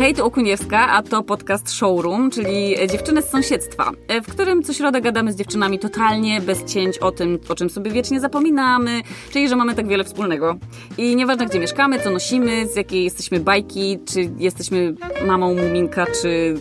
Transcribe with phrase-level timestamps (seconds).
[0.00, 3.90] Hej, to Okuniewska, a to podcast Showroom, czyli dziewczyny z sąsiedztwa,
[4.24, 7.90] w którym co środę gadamy z dziewczynami totalnie bez cięć o tym, o czym sobie
[7.90, 9.02] wiecznie zapominamy,
[9.32, 10.56] czyli że mamy tak wiele wspólnego.
[10.98, 14.94] I nieważne gdzie mieszkamy, co nosimy, z jakiej jesteśmy bajki, czy jesteśmy
[15.26, 16.54] mamą Muminka, czy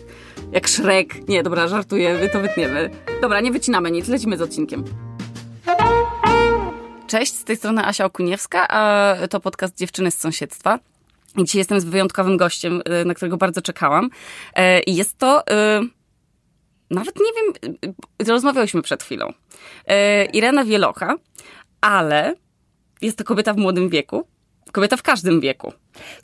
[0.52, 1.28] jak Szrek.
[1.28, 2.90] Nie, dobra, żartuję, to wytniemy.
[3.22, 4.84] Dobra, nie wycinamy nic, lecimy z odcinkiem.
[7.08, 10.80] Cześć, z tej strony Asia Okuniewska, a to podcast Dziewczyny z sąsiedztwa.
[11.38, 14.10] I dzisiaj jestem z wyjątkowym gościem, y, na którego bardzo czekałam.
[14.54, 15.90] E, I jest to, y,
[16.90, 17.74] nawet nie wiem,
[18.22, 19.34] y, rozmawiałyśmy przed chwilą.
[19.86, 21.16] E, Irena Wielocha,
[21.82, 22.36] ale
[23.02, 24.28] jest to kobieta w młodym wieku.
[24.72, 25.74] Kobieta w każdym wieku.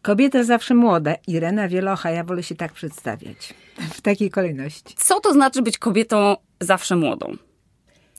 [0.01, 1.15] Kobieta zawsze młoda.
[1.27, 3.53] Irena Wielocha, ja wolę się tak przedstawiać.
[3.93, 4.95] W takiej kolejności.
[4.97, 7.37] Co to znaczy być kobietą zawsze młodą?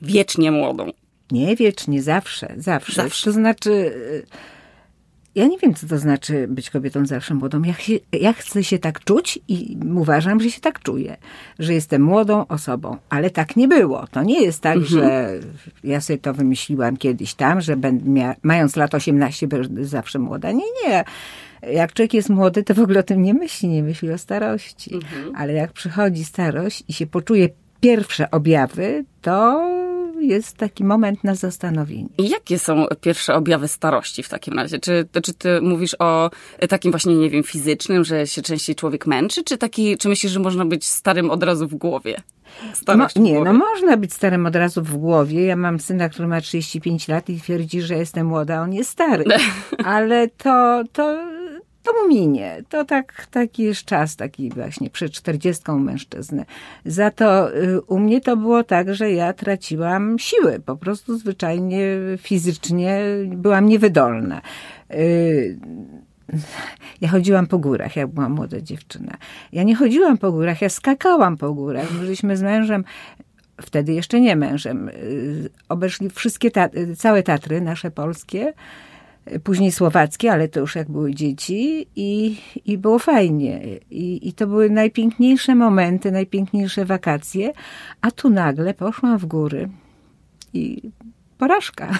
[0.02, 0.90] Wiecznie młodą.
[1.30, 3.02] Nie wiecznie, zawsze, zawsze.
[3.02, 3.24] zawsze.
[3.24, 3.94] To znaczy
[5.36, 7.62] ja nie wiem, co to znaczy być kobietą zawsze młodą.
[7.62, 7.74] Ja,
[8.12, 11.16] ja chcę się tak czuć i uważam, że się tak czuję,
[11.58, 14.06] że jestem młodą osobą, ale tak nie było.
[14.06, 14.90] To nie jest tak, mhm.
[14.90, 15.30] że
[15.84, 20.52] ja sobie to wymyśliłam kiedyś tam, że będę mając lat 18 będę zawsze młoda.
[20.52, 21.04] Nie, nie.
[21.72, 24.94] Jak człowiek jest młody, to w ogóle o tym nie myśli, nie myśli o starości.
[24.94, 25.36] Mhm.
[25.36, 27.48] Ale jak przychodzi starość i się poczuje
[27.80, 29.68] pierwsze objawy, to
[30.26, 32.08] jest taki moment na zastanowienie.
[32.18, 34.78] I jakie są pierwsze objawy starości w takim razie?
[34.78, 36.30] Czy, czy ty mówisz o
[36.68, 40.40] takim właśnie, nie wiem, fizycznym, że się częściej człowiek męczy, czy taki, czy myślisz, że
[40.40, 42.22] można być starym od razu w głowie?
[42.96, 45.46] Mo, nie, no można być starym od razu w głowie.
[45.46, 49.24] Ja mam syna, który ma 35 lat i twierdzi, że jestem młoda, on jest stary.
[49.84, 51.18] Ale to, to
[51.86, 52.62] to mu minie.
[52.68, 56.44] To tak, taki jest czas, taki właśnie przed czterdziestką mężczyzny.
[56.84, 60.60] Za to y, u mnie to było tak, że ja traciłam siły.
[60.60, 61.86] Po prostu zwyczajnie
[62.18, 64.40] fizycznie byłam niewydolna.
[64.94, 65.58] Y,
[67.00, 69.16] ja chodziłam po górach, jak byłam młoda dziewczyna.
[69.52, 71.92] Ja nie chodziłam po górach, ja skakałam po górach.
[71.92, 72.84] Byliśmy z mężem
[73.62, 76.50] wtedy jeszcze nie mężem, y, obeszli wszystkie,
[76.96, 78.52] całe Tatry nasze polskie
[79.44, 83.60] później słowackie, ale to już jak były dzieci i, i było fajnie.
[83.90, 87.52] I, I to były najpiękniejsze momenty, najpiękniejsze wakacje,
[88.00, 89.68] a tu nagle poszłam w góry
[90.54, 90.90] i
[91.38, 91.88] porażka.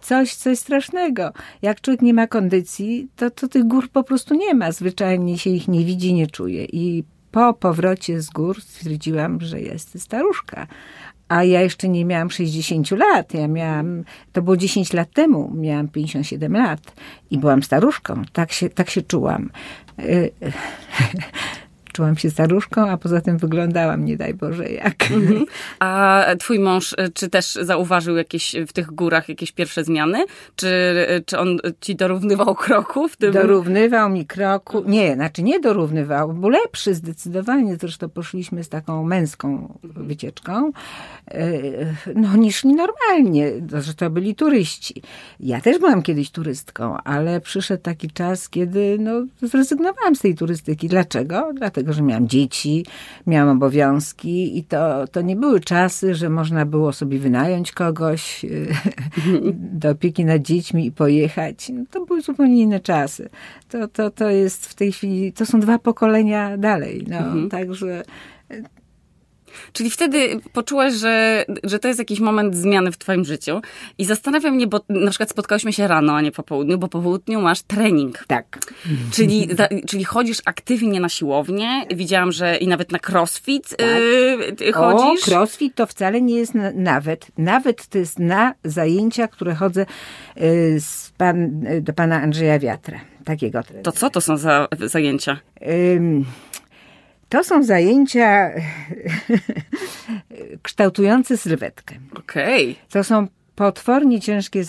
[0.00, 1.32] coś, coś strasznego.
[1.62, 4.72] Jak człowiek nie ma kondycji, to, to tych gór po prostu nie ma.
[4.72, 6.64] Zwyczajnie się ich nie widzi, nie czuje.
[6.64, 10.66] I po powrocie z gór stwierdziłam, że jest staruszka.
[11.28, 13.34] A ja jeszcze nie miałam 60 lat.
[13.34, 16.80] Ja miałam, to było 10 lat temu, miałam 57 lat
[17.30, 18.22] i byłam staruszką.
[18.32, 19.50] Tak się, tak się czułam.
[21.96, 25.10] Czułam się staruszką, a poza tym wyglądałam, nie daj Boże, jak.
[25.10, 25.44] Mhm.
[25.78, 30.24] A twój mąż, y, czy też zauważył jakieś w tych górach jakieś pierwsze zmiany?
[30.56, 30.66] Czy,
[31.10, 33.32] y, czy on ci dorównywał kroku w tym?
[33.32, 34.82] Dorównywał mi kroku.
[34.86, 37.76] Nie, znaczy nie dorównywał, był lepszy zdecydowanie.
[37.76, 40.72] Zresztą poszliśmy z taką męską wycieczką,
[41.34, 45.02] y, no niż normalnie, że to byli turyści.
[45.40, 50.88] Ja też byłam kiedyś turystką, ale przyszedł taki czas, kiedy no, zrezygnowałam z tej turystyki.
[50.88, 51.50] Dlaczego?
[51.54, 52.86] Dlatego, dlatego że miałam dzieci,
[53.26, 58.46] miałam obowiązki i to, to nie były czasy, że można było sobie wynająć kogoś
[59.82, 61.68] do opieki nad dziećmi i pojechać.
[61.68, 63.28] No, to były zupełnie inne czasy.
[63.68, 67.04] To, to, to jest w tej chwili, to są dwa pokolenia dalej.
[67.08, 67.48] No, mhm.
[67.48, 68.02] Także
[69.72, 73.60] Czyli wtedy poczułaś, że, że to jest jakiś moment zmiany w twoim życiu
[73.98, 77.00] i zastanawia mnie, bo na przykład spotkałyśmy się rano, a nie po południu, bo po
[77.00, 78.24] południu masz trening.
[78.26, 78.58] Tak.
[79.12, 81.86] Czyli, za, czyli chodzisz aktywnie na siłownię.
[81.94, 83.88] Widziałam, że i nawet na crossfit tak.
[84.60, 85.28] yy, chodzisz.
[85.28, 87.26] O, crossfit to wcale nie jest na, nawet.
[87.38, 89.86] Nawet to jest na zajęcia, które chodzę
[90.36, 93.00] yy, z pan, do pana Andrzeja Wiatra.
[93.24, 93.60] Takiego.
[93.82, 95.38] To co to są za zajęcia?
[95.60, 96.24] Yy,
[97.28, 98.50] to są zajęcia
[100.62, 101.94] kształtujące sylwetkę.
[102.18, 102.70] Okej.
[102.70, 102.90] Okay.
[102.90, 103.26] To są
[103.56, 104.64] potwornie ciężkie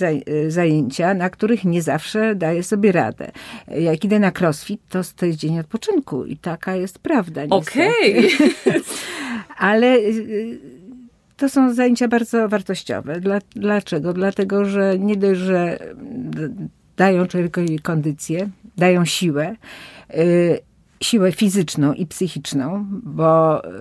[0.47, 3.31] zajęcia, na których nie zawsze daję sobie radę.
[3.67, 7.41] Jak idę na crossfit, to to jest dzień odpoczynku i taka jest prawda.
[7.49, 8.17] Okej.
[8.35, 8.81] Okay.
[9.57, 10.59] Ale y,
[11.37, 13.21] to są zajęcia bardzo wartościowe.
[13.55, 14.13] Dlaczego?
[14.13, 15.79] Dlatego, że nie dość, że
[16.97, 19.55] dają człowiekowi kondycję, dają siłę,
[20.15, 20.59] y,
[21.01, 23.71] siłę fizyczną i psychiczną, bo e,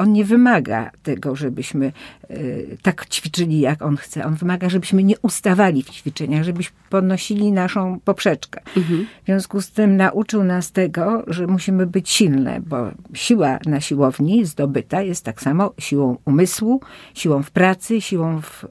[0.00, 1.92] on nie wymaga tego, żebyśmy
[2.22, 2.36] e,
[2.82, 4.24] tak ćwiczyli, jak on chce.
[4.24, 8.60] On wymaga, żebyśmy nie ustawali w ćwiczeniach, żebyśmy podnosili naszą poprzeczkę.
[8.76, 9.06] Mhm.
[9.22, 14.44] W związku z tym nauczył nas tego, że musimy być silne, bo siła na siłowni
[14.44, 16.80] zdobyta jest tak samo siłą umysłu,
[17.14, 18.66] siłą w pracy, siłą w,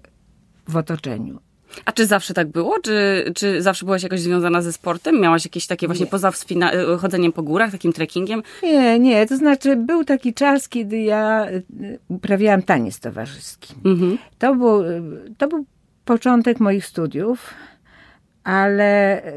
[0.68, 1.40] w otoczeniu.
[1.86, 2.76] A czy zawsze tak było?
[2.84, 5.22] Czy, czy zawsze byłaś jakoś związana ze sportem?
[5.22, 6.12] Miałaś jakieś takie właśnie nie.
[6.12, 8.44] poza wspina- chodzeniem po górach, takim trekkingiem?
[8.64, 9.26] Nie, nie.
[9.28, 11.64] To znaczy był taki czas, kiedy ja y,
[12.08, 13.74] uprawiałam taniec towarzyski.
[13.86, 14.18] Mhm.
[14.40, 14.84] To, był,
[15.38, 15.66] to był
[16.06, 17.54] początek moich studiów
[18.50, 19.34] ale e,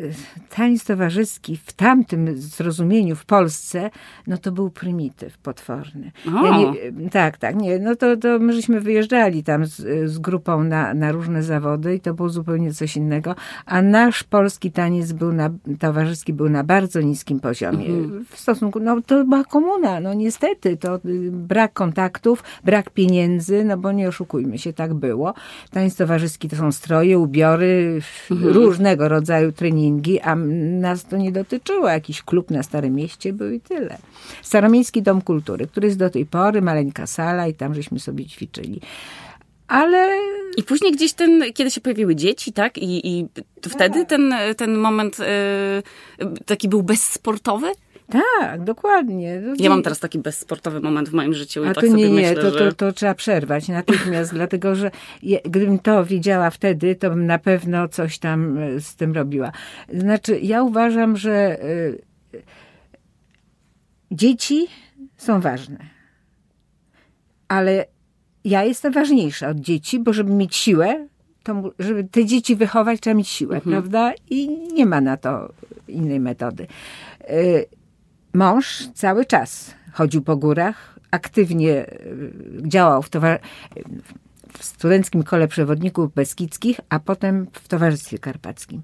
[0.56, 3.90] taniec towarzyski w tamtym zrozumieniu w Polsce,
[4.26, 6.12] no to był prymityw potworny.
[6.26, 10.64] Ja nie, tak, tak, nie, no to, to my żeśmy wyjeżdżali tam z, z grupą
[10.64, 13.34] na, na różne zawody i to było zupełnie coś innego,
[13.66, 17.86] a nasz polski taniec był na, towarzyski był na bardzo niskim poziomie.
[17.86, 18.24] Mhm.
[18.30, 23.76] W stosunku, no to była komuna, no niestety, to y, brak kontaktów, brak pieniędzy, no
[23.76, 25.34] bo nie oszukujmy się, tak było.
[25.70, 28.00] Taniec towarzyski to są stroje, ubiory,
[28.30, 28.52] mhm.
[28.52, 31.88] różnego różnego rodzaju treningi, a nas to nie dotyczyło.
[31.88, 33.98] Jakiś klub na Starym Mieście był i tyle.
[34.42, 38.80] Staromiejski Dom Kultury, który jest do tej pory, maleńka sala i tam żeśmy sobie ćwiczyli.
[39.68, 40.16] Ale...
[40.56, 42.78] I później gdzieś ten, kiedy się pojawiły dzieci, tak?
[42.78, 43.26] I, i
[43.62, 44.08] wtedy tak.
[44.08, 47.72] ten, ten moment yy, taki był bezsportowy?
[48.12, 49.42] Tak, dokładnie.
[49.58, 51.64] Ja mam teraz taki bezsportowy moment w moim życiu.
[51.64, 52.58] A i tak to nie, nie, myślę, to, że...
[52.58, 54.90] to, to trzeba przerwać natychmiast, dlatego że
[55.22, 59.52] je, gdybym to wiedziała wtedy, to bym na pewno coś tam e, z tym robiła.
[59.94, 62.02] Znaczy, ja uważam, że y,
[64.10, 64.66] dzieci
[65.16, 65.78] są ważne.
[67.48, 67.86] Ale
[68.44, 71.08] ja jestem ważniejsza od dzieci, bo żeby mieć siłę,
[71.42, 73.72] to żeby te dzieci wychować, trzeba mieć siłę, mhm.
[73.72, 74.12] prawda?
[74.30, 75.52] I nie ma na to
[75.88, 76.66] innej metody.
[77.30, 77.66] Y,
[78.34, 81.96] Mąż cały czas chodził po górach, aktywnie e,
[82.68, 83.38] działał w, towar-
[84.58, 88.82] w studenckim kole przewodników beskidzkich, a potem w Towarzystwie Karpackim.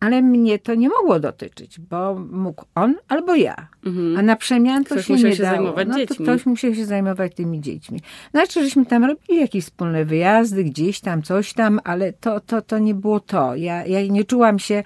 [0.00, 3.68] Ale mnie to nie mogło dotyczyć, bo mógł on albo ja.
[3.86, 4.16] Mhm.
[4.16, 5.56] A na przemian to ktoś się nie się dało.
[5.56, 6.16] Zajmować no, dziećmi.
[6.26, 8.00] ktoś musiał się zajmować tymi dziećmi.
[8.30, 12.78] Znaczy, żeśmy tam robili jakieś wspólne wyjazdy, gdzieś tam, coś tam, ale to, to, to
[12.78, 13.56] nie było to.
[13.56, 14.82] Ja, ja nie czułam się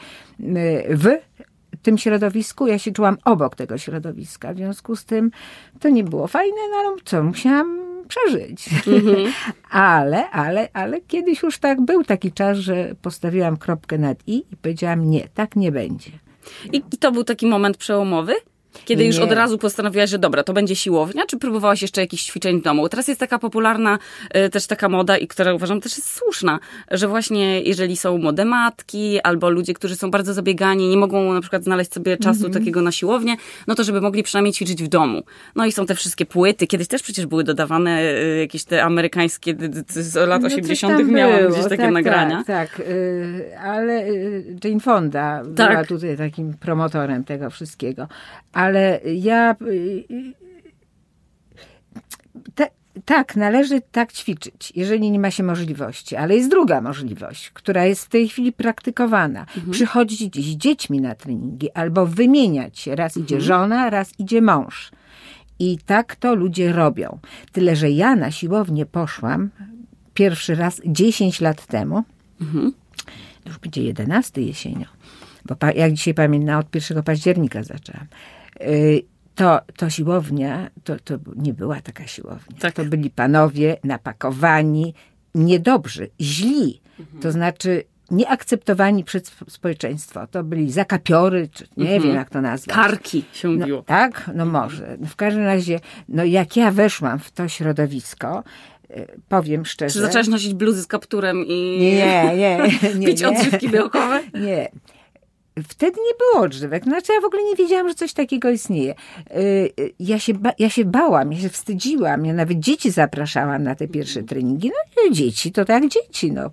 [0.88, 1.08] w
[1.82, 4.54] tym środowisku, ja się czułam obok tego środowiska.
[4.54, 5.30] W związku z tym
[5.80, 7.78] to nie było fajne, no ale co, musiałam
[8.08, 8.68] przeżyć.
[8.68, 9.32] Mm-hmm.
[9.70, 14.56] ale, ale, ale kiedyś już tak był taki czas, że postawiłam kropkę nad i i
[14.62, 16.10] powiedziałam nie, tak nie będzie.
[16.72, 18.32] I to był taki moment przełomowy?
[18.84, 22.60] Kiedy już od razu postanowiłaś, że dobra, to będzie siłownia, czy próbowałaś jeszcze jakichś ćwiczeń
[22.60, 22.88] w domu?
[22.88, 23.98] Teraz jest taka popularna
[24.36, 26.58] y, też taka moda i która uważam też jest słuszna,
[26.90, 31.40] że właśnie jeżeli są młode matki albo ludzie, którzy są bardzo zabiegani, nie mogą na
[31.40, 32.58] przykład znaleźć sobie czasu mm -hmm.
[32.58, 33.36] takiego na siłownię,
[33.66, 35.22] no to żeby mogli przynajmniej ćwiczyć w domu.
[35.56, 36.66] No i są te wszystkie płyty.
[36.66, 39.56] Kiedyś też przecież były dodawane y, jakieś te amerykańskie
[39.88, 41.08] z lat no 80.
[41.08, 41.50] miałam było.
[41.50, 42.44] gdzieś takie tak, nagrania.
[42.46, 42.80] Tak, tak.
[42.80, 44.06] Y, ale
[44.64, 45.70] Jane Fonda tak.
[45.70, 48.08] była tutaj takim promotorem tego wszystkiego
[48.52, 48.67] ale
[49.04, 49.56] ja.
[52.54, 52.68] Te,
[53.04, 58.04] tak, należy tak ćwiczyć, jeżeli nie ma się możliwości, ale jest druga możliwość, która jest
[58.04, 59.40] w tej chwili praktykowana.
[59.40, 59.70] Mhm.
[59.70, 62.96] Przychodzić z dziećmi na treningi albo wymieniać się.
[62.96, 63.26] Raz mhm.
[63.26, 64.90] idzie żona, raz idzie mąż.
[65.58, 67.18] I tak to ludzie robią.
[67.52, 69.50] Tyle, że ja na siłownię poszłam
[70.14, 72.02] pierwszy raz 10 lat temu.
[72.40, 72.72] Mhm.
[73.46, 74.84] Już będzie 11 jesienią.
[75.44, 78.06] Bo jak dzisiaj pamiętam, od 1 października zaczęłam.
[78.60, 79.02] Y,
[79.34, 82.58] to, to siłownia, to, to nie była taka siłownia.
[82.60, 82.74] Tak.
[82.74, 84.94] To byli panowie napakowani,
[85.34, 86.80] niedobrzy, źli.
[87.00, 87.22] Mhm.
[87.22, 90.26] To znaczy nieakceptowani przez społeczeństwo.
[90.26, 92.02] To byli zakapiory, czy nie mhm.
[92.02, 92.76] wiem jak to nazwać.
[92.76, 93.82] Karki się no, mówiło.
[93.82, 94.30] tak?
[94.34, 94.96] No może.
[95.08, 98.44] W każdym razie, no jak ja weszłam w to środowisko,
[98.90, 99.92] y, powiem szczerze.
[99.92, 102.58] Czy zaczęłaś nosić bluzy z kapturem i nie, nie,
[102.98, 103.28] nie, pić nie.
[103.28, 104.20] odżywki białkowe?
[104.34, 104.70] Nie.
[105.68, 106.84] Wtedy nie było odżywek.
[106.84, 108.94] Znaczy ja w ogóle nie wiedziałam, że coś takiego istnieje.
[109.30, 109.34] Y,
[109.80, 112.26] y, ja się, ja się bałam, ja się wstydziłam.
[112.26, 114.70] Ja nawet dzieci zapraszałam na te pierwsze treningi.
[114.96, 116.32] No dzieci, to tak dzieci.
[116.32, 116.50] No,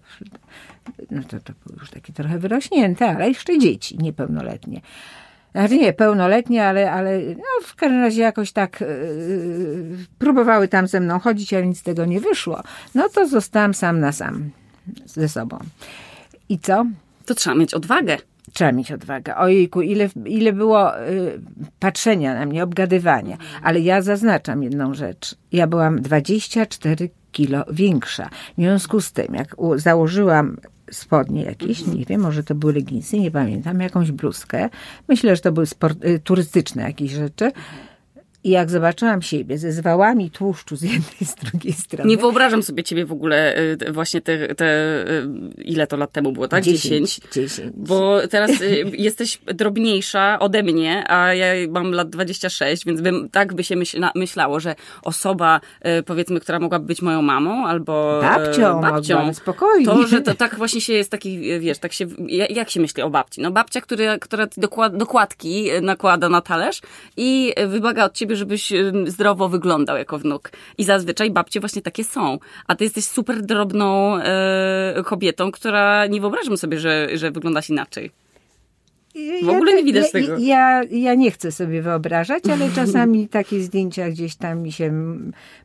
[1.12, 4.82] no to, to już takie trochę wyrośnięte, ale jeszcze dzieci, niepełnoletnie.
[5.52, 11.00] Znaczy nie, pełnoletnie, ale, ale no w każdym razie jakoś tak yy, próbowały tam ze
[11.00, 12.64] mną chodzić, ale nic z tego nie wyszło.
[12.96, 14.50] No to zostałam sam na sam
[15.06, 15.60] ze sobą.
[16.50, 16.86] I co?
[17.26, 18.18] To trzeba mieć odwagę
[18.56, 19.36] trzeba mieć odwagę.
[19.36, 21.42] Ojejku, ile, ile było y,
[21.80, 23.38] patrzenia na mnie, obgadywania.
[23.64, 25.36] Ale ja zaznaczam jedną rzecz.
[25.52, 28.30] Ja byłam 24 kilo większa.
[28.58, 30.58] W związku z tym, jak założyłam
[30.92, 34.70] spodnie jakieś, nie wiem, może to były leginsy, nie pamiętam, jakąś bluzkę.
[35.08, 37.52] Myślę, że to były sport, y, turystyczne jakieś rzeczy.
[38.46, 42.10] I jak zobaczyłam siebie ze zwałami tłuszczu z jednej i z drugiej strony.
[42.10, 44.66] Nie wyobrażam sobie ciebie w ogóle y, właśnie te, te
[45.10, 46.64] y, ile to lat temu było, tak?
[46.64, 47.20] 10.
[47.32, 47.72] 10.
[47.76, 53.54] Bo teraz y, jesteś drobniejsza ode mnie, a ja mam lat 26, więc bym, tak
[53.54, 55.62] by się myśla, myślało, że osoba,
[56.06, 59.86] powiedzmy, która mogłaby być moją mamą albo babcią, babcią spokojnie.
[59.86, 62.06] To, że to tak właśnie się jest taki, wiesz, tak się,
[62.50, 63.42] jak się myśli o babci?
[63.42, 63.82] No babcia,
[64.22, 66.82] która dokład, dokładki nakłada na talerz
[67.18, 68.74] i wymaga od ciebie, żebyś
[69.08, 70.52] zdrowo wyglądał jako wnuk.
[70.78, 72.40] I zazwyczaj babcie właśnie takie są.
[72.68, 78.25] A ty jesteś super drobną e, kobietą, która nie wyobrażam sobie, że, że wyglądasz inaczej.
[79.44, 80.38] W ogóle nie widać ja, tego.
[80.38, 84.94] Ja, ja nie chcę sobie wyobrażać, ale czasami takie zdjęcia gdzieś tam mi się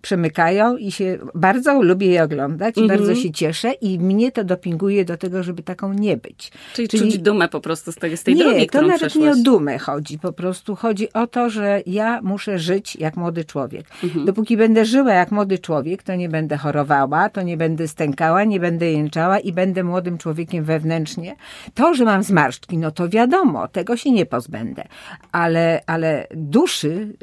[0.02, 3.16] przemykają i się bardzo lubię je oglądać i bardzo mhm.
[3.16, 6.52] się cieszę i mnie to dopinguje do tego, żeby taką nie być.
[6.75, 9.25] Czyli, Czyli czuć dumę po prostu z tej, z tej nie, drogi, to nawet przeszłaś.
[9.25, 10.19] nie o dumę chodzi.
[10.19, 13.87] Po prostu chodzi o to, że ja muszę żyć jak młody człowiek.
[14.04, 14.26] Mhm.
[14.26, 18.61] Dopóki będę żyła jak młody człowiek, to nie będę chorowała, to nie będę stękała, nie
[18.61, 21.37] będę jęczała i będę młodym człowiekiem wewnętrznie.
[21.75, 24.85] To, że mam zmarszczki, no to wiadomo, wiadomo, tego się nie pozbędę,
[25.32, 27.16] ale, ale duszy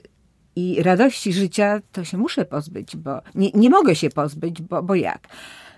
[0.55, 4.95] i radości życia to się muszę pozbyć, bo nie, nie mogę się pozbyć, bo, bo
[4.95, 5.27] jak?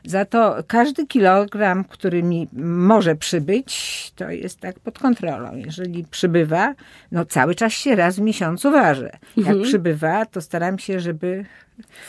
[0.05, 5.55] Za to każdy kilogram, który mi może przybyć, to jest tak pod kontrolą.
[5.55, 6.75] Jeżeli przybywa,
[7.11, 9.11] no cały czas się raz w miesiącu ważę.
[9.37, 9.63] Jak mhm.
[9.63, 11.45] przybywa, to staram się, żeby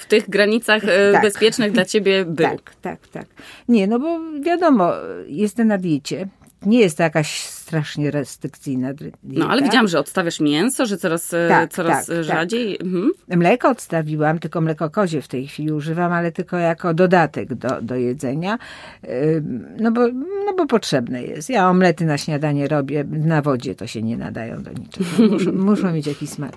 [0.00, 1.22] w tych granicach e, tak.
[1.22, 2.46] bezpiecznych dla ciebie był.
[2.46, 3.26] Tak, tak, tak.
[3.68, 4.92] Nie, no bo wiadomo,
[5.26, 6.28] jestem na diecie
[6.66, 9.18] nie jest to jakaś strasznie restrykcyjna dieta.
[9.22, 12.24] No, ale widziałam, że odstawiasz mięso, że coraz, e, tak, coraz tak, tak.
[12.24, 12.76] rzadziej.
[12.78, 12.86] Tak.
[12.86, 13.10] Mhm.
[13.28, 17.96] Mleko odstawiłam, tylko mleko kozie w tej chwili używam, ale tylko jako dodatek do, do
[17.96, 18.58] jedzenia,
[19.80, 20.08] no bo,
[20.46, 21.50] no bo potrzebne jest.
[21.50, 25.06] Ja omlety na śniadanie robię, na wodzie to się nie nadają do niczego.
[25.32, 26.52] Muszą, muszą mieć jakiś smak.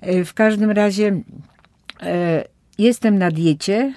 [0.00, 1.22] E, w każdym razie
[2.02, 2.44] e,
[2.78, 3.92] jestem na diecie,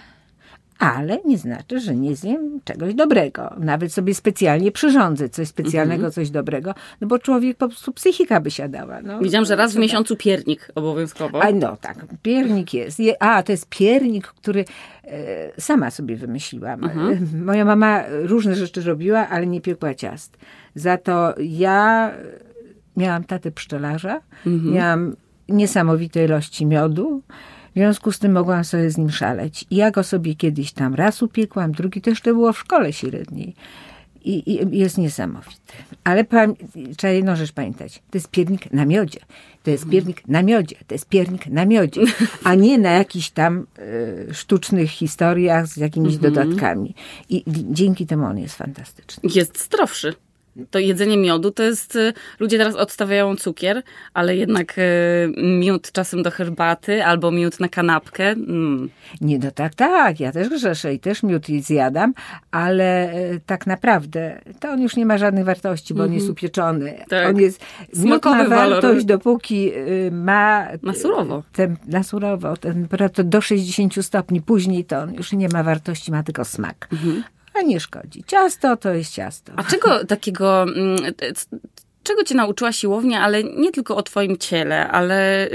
[0.80, 3.56] ale nie znaczy, że nie zjem czegoś dobrego.
[3.60, 6.12] Nawet sobie specjalnie przyrządzę coś specjalnego, mhm.
[6.12, 9.02] coś dobrego, no bo człowiek po prostu psychika by siadała.
[9.02, 11.44] No, Widziałam, że raz w miesiącu piernik obowiązkowo.
[11.44, 13.02] A no tak, piernik jest.
[13.20, 14.66] A, to jest piernik, który
[15.04, 16.84] e, sama sobie wymyśliłam.
[16.84, 17.30] Mhm.
[17.46, 20.38] Moja mama różne rzeczy robiła, ale nie piekła ciast.
[20.76, 22.12] Za to ja
[22.98, 24.74] miałam tatę pszczelarza, mhm.
[24.74, 25.16] miałam
[25.50, 27.22] niesamowite ilości miodu,
[27.76, 29.66] w związku z tym mogłam sobie z nim szaleć.
[29.70, 33.56] I ja go sobie kiedyś tam raz upiekłam, drugi też to było w szkole średniej.
[34.24, 35.74] I, i jest niesamowity.
[36.04, 36.26] Ale
[36.98, 38.04] trzeba jedną rzecz pamiętać.
[38.12, 39.20] To jest piernik na miodzie.
[39.64, 40.76] To jest piernik na miodzie.
[40.88, 42.02] To jest piernik na miodzie.
[42.44, 46.34] A nie na jakichś tam y, sztucznych historiach z jakimiś mhm.
[46.34, 46.96] dodatkami.
[47.30, 49.30] I dzięki temu on jest fantastyczny.
[49.34, 50.14] Jest zdrowszy
[50.70, 53.84] to jedzenie miodu to jest, y, ludzie teraz odstawiają cukier,
[54.14, 54.82] ale jednak y,
[55.38, 58.30] miód czasem do herbaty albo miód na kanapkę.
[58.30, 58.90] Mm.
[59.22, 62.14] Nie, no tak, tak, ja też grzeszę i też miód zjadam,
[62.52, 66.10] ale y, tak naprawdę to on już nie ma żadnych wartości, bo mm -hmm.
[66.10, 66.34] on jest mhm.
[66.34, 67.06] upieczony.
[67.10, 67.30] Tak.
[67.30, 69.04] On jest, miód ma wartość, walor.
[69.04, 69.72] dopóki
[70.12, 70.68] ma...
[70.84, 71.44] Na surowo.
[71.52, 76.24] Ten, na surowo, temperaturę do 60 stopni, później to on już nie ma wartości, ma
[76.24, 76.88] tylko smak.
[76.92, 78.24] Mm -hmm a nie szkodzi.
[78.28, 79.54] Ciasto to jest ciasto.
[79.56, 80.98] A czego takiego, mm,
[82.04, 85.50] czego cię nauczyła siłownia, ale nie tylko o twoim ciele, ale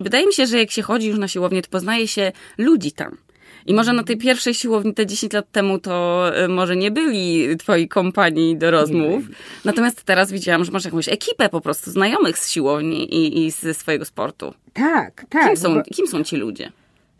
[0.00, 3.16] wydaje mi się, że jak się chodzi już na siłownię, to poznaje się ludzi tam.
[3.66, 7.56] I może na tej pierwszej siłowni te 10 lat temu to y, może nie byli
[7.56, 9.22] twoi kompanii do rozmów.
[9.64, 13.74] Natomiast teraz widziałam, że masz jakąś ekipę po prostu znajomych z siłowni i, i ze
[13.74, 14.54] swojego sportu.
[14.72, 15.46] Tak, tak.
[15.46, 15.82] Kim są, bo...
[15.82, 16.72] kim są ci ludzie?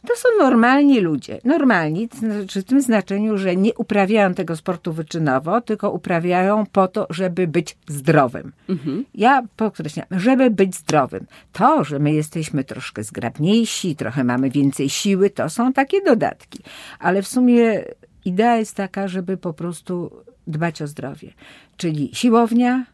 [0.07, 1.39] To są normalni ludzie.
[1.45, 7.07] Normalni znaczy w tym znaczeniu, że nie uprawiają tego sportu wyczynowo, tylko uprawiają po to,
[7.11, 8.53] żeby być zdrowym.
[8.69, 9.05] Mhm.
[9.15, 11.27] Ja podkreślam, żeby być zdrowym.
[11.53, 16.59] To, że my jesteśmy troszkę zgrabniejsi, trochę mamy więcej siły, to są takie dodatki.
[16.99, 17.85] Ale w sumie
[18.25, 20.11] idea jest taka, żeby po prostu
[20.47, 21.33] dbać o zdrowie.
[21.77, 22.87] Czyli siłownia,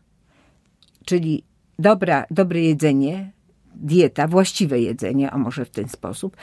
[1.04, 1.42] czyli
[1.78, 3.30] dobra, dobre jedzenie,
[3.74, 6.36] dieta, właściwe jedzenie, a może w ten sposób,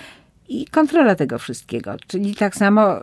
[0.50, 1.96] i kontrola tego wszystkiego.
[2.08, 3.00] Czyli tak samo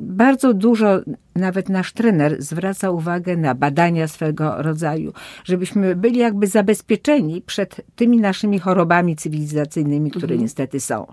[0.00, 1.00] bardzo dużo
[1.34, 5.12] nawet nasz trener zwraca uwagę na badania swego rodzaju,
[5.44, 10.40] żebyśmy byli jakby zabezpieczeni przed tymi naszymi chorobami cywilizacyjnymi, które mhm.
[10.40, 11.12] niestety są.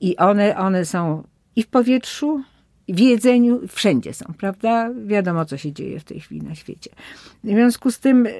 [0.00, 1.22] I one, one są
[1.56, 2.42] i w powietrzu,
[2.88, 4.90] w jedzeniu, wszędzie są, prawda?
[5.06, 6.90] Wiadomo, co się dzieje w tej chwili na świecie.
[7.44, 8.30] W związku z tym e,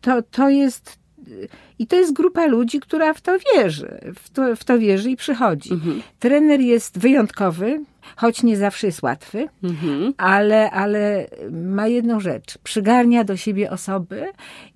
[0.00, 0.98] to, to jest
[1.78, 5.16] i to jest grupa ludzi, która w to wierzy, w to, w to wierzy i
[5.16, 5.72] przychodzi.
[5.72, 6.02] Mhm.
[6.18, 7.84] Trener jest wyjątkowy,
[8.16, 10.14] choć nie zawsze jest łatwy, mhm.
[10.16, 12.58] ale, ale ma jedną rzecz.
[12.58, 14.26] Przygarnia do siebie osoby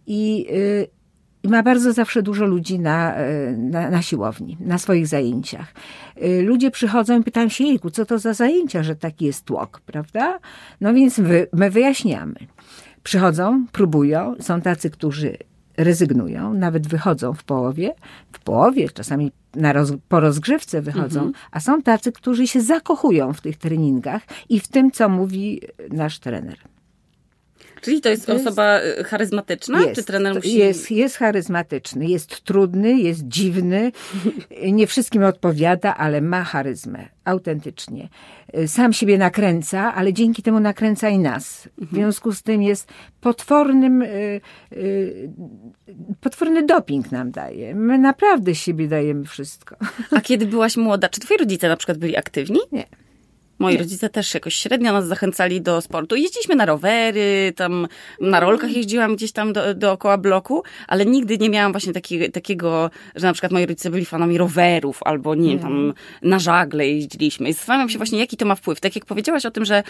[0.06, 1.00] i y,
[1.44, 5.74] ma bardzo zawsze dużo ludzi na, e, na, na, siłowni, na swoich zajęciach.
[6.16, 9.80] E, ludzie przychodzą i pytają się, jejku, co to za zajęcia, że taki jest tłok,
[9.80, 10.38] prawda?
[10.80, 12.34] No więc wy, my wyjaśniamy.
[13.02, 15.36] Przychodzą, próbują, są tacy, którzy
[15.84, 17.94] rezygnują, nawet wychodzą w połowie,
[18.32, 21.32] w połowie, czasami na roz, po rozgrzewce wychodzą, mhm.
[21.50, 25.60] a są tacy, którzy się zakochują w tych treningach i w tym, co mówi
[25.90, 26.56] nasz trener.
[27.80, 29.80] Czyli to jest, to jest osoba y, charyzmatyczna?
[29.80, 30.54] Jest, czy trener musi...
[30.54, 33.92] Jest, jest charyzmatyczny, jest trudny, jest dziwny,
[34.72, 38.08] nie wszystkim odpowiada, ale ma charyzmę, autentycznie.
[38.58, 41.68] Y, sam siebie nakręca, ale dzięki temu nakręca i nas.
[41.78, 42.02] W mhm.
[42.02, 42.88] związku z tym jest
[43.20, 44.40] potwornym, y,
[46.20, 47.74] potworny doping nam daje.
[47.74, 49.76] My naprawdę siebie dajemy wszystko.
[50.10, 52.58] A kiedy byłaś młoda, czy twoi rodzice na przykład byli aktywni?
[52.72, 52.84] Nie.
[53.60, 53.78] Moi nie.
[53.78, 56.16] rodzice też jakoś średnio nas zachęcali do sportu.
[56.16, 57.88] Jeździliśmy na rowery, tam
[58.20, 62.90] na rolkach jeździłam gdzieś tam do, dookoła bloku, ale nigdy nie miałam właśnie taki, takiego,
[63.14, 67.48] że na przykład moi rodzice byli fanami rowerów albo nie wiem, tam na żagle jeździliśmy.
[67.48, 68.80] I zastanawiam się właśnie, jaki to ma wpływ.
[68.80, 69.82] Tak jak powiedziałaś o tym, że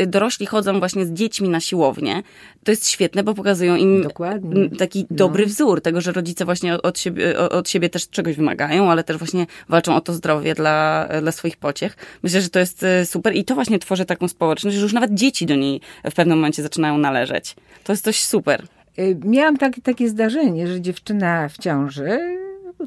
[0.00, 2.22] y, dorośli chodzą właśnie z dziećmi na siłownię,
[2.64, 4.70] to jest świetne, bo pokazują im Dokładnie.
[4.70, 5.16] taki no.
[5.16, 9.16] dobry wzór tego, że rodzice właśnie od siebie, od siebie też czegoś wymagają, ale też
[9.16, 11.96] właśnie walczą o to zdrowie dla, dla swoich pociech.
[12.22, 15.14] Myślę, że to jest y, super i to właśnie tworzy taką społeczność, że już nawet
[15.14, 17.56] dzieci do niej w pewnym momencie zaczynają należeć.
[17.84, 18.66] To jest coś super.
[18.98, 22.18] Y, miałam tak, takie zdarzenie, że dziewczyna w ciąży,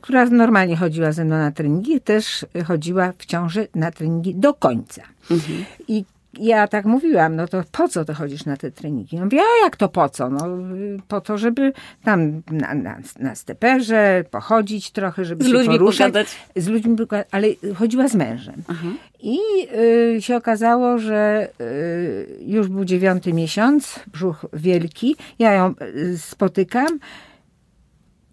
[0.01, 5.01] która normalnie chodziła ze mną na treningi, też chodziła w ciąży na treningi do końca.
[5.31, 5.65] Mhm.
[5.87, 6.05] I
[6.39, 9.17] ja tak mówiłam, no to po co ty chodzisz na te treningi?
[9.17, 10.29] On mówi, a jak to po co?
[10.29, 10.47] No
[11.07, 11.73] po to, żeby
[12.03, 16.07] tam na, na, na steperze pochodzić trochę, żeby z się ludźmi poruszać.
[16.07, 16.27] Pogadać.
[16.55, 16.95] Z ludźmi,
[17.31, 18.63] ale chodziła z mężem.
[18.67, 18.87] Aha.
[19.19, 19.39] I
[20.15, 25.15] y, się okazało, że y, już był dziewiąty miesiąc, brzuch wielki.
[25.39, 26.99] Ja ją y, spotykam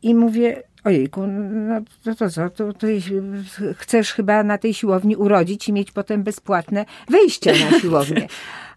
[0.03, 2.87] i mówię, ojejku, no to, to co, to, to
[3.77, 8.29] chcesz chyba na tej siłowni urodzić i mieć potem bezpłatne wejście na siłownię.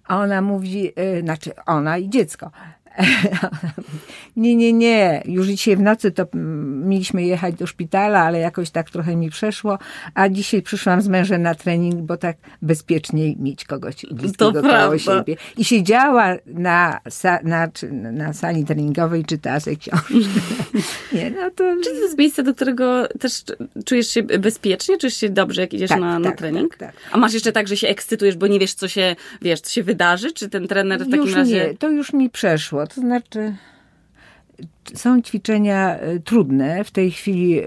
[0.08, 2.52] A ona mówi, y, znaczy ona i dziecko.
[4.36, 5.24] nie, nie, nie.
[5.26, 6.26] Już dzisiaj w nocy to
[6.84, 9.80] mieliśmy jechać do szpitala, ale jakoś tak trochę mi przeszło,
[10.14, 15.36] a dzisiaj przyszłam z mężem na trening, bo tak bezpieczniej mieć kogoś bliskiego koło siebie.
[15.58, 17.00] I siedziała na,
[17.44, 17.70] na,
[18.12, 20.14] na sali treningowej, czytała sobie książkę.
[21.14, 21.76] nie, no to...
[21.84, 23.44] Czy to jest miejsce, do którego też
[23.86, 24.98] czujesz się bezpiecznie?
[24.98, 26.78] Czujesz się dobrze, jak idziesz tak, na, tak, na trening?
[26.78, 29.62] Tak, tak, A masz jeszcze tak, że się ekscytujesz, bo nie wiesz, co się, wiesz,
[29.62, 30.32] co się wydarzy?
[30.32, 31.68] Czy ten trener w takim już razie...
[31.68, 33.56] Nie, to już mi przeszło to znaczy,
[34.94, 36.84] są ćwiczenia e, trudne.
[36.84, 37.64] W tej chwili e,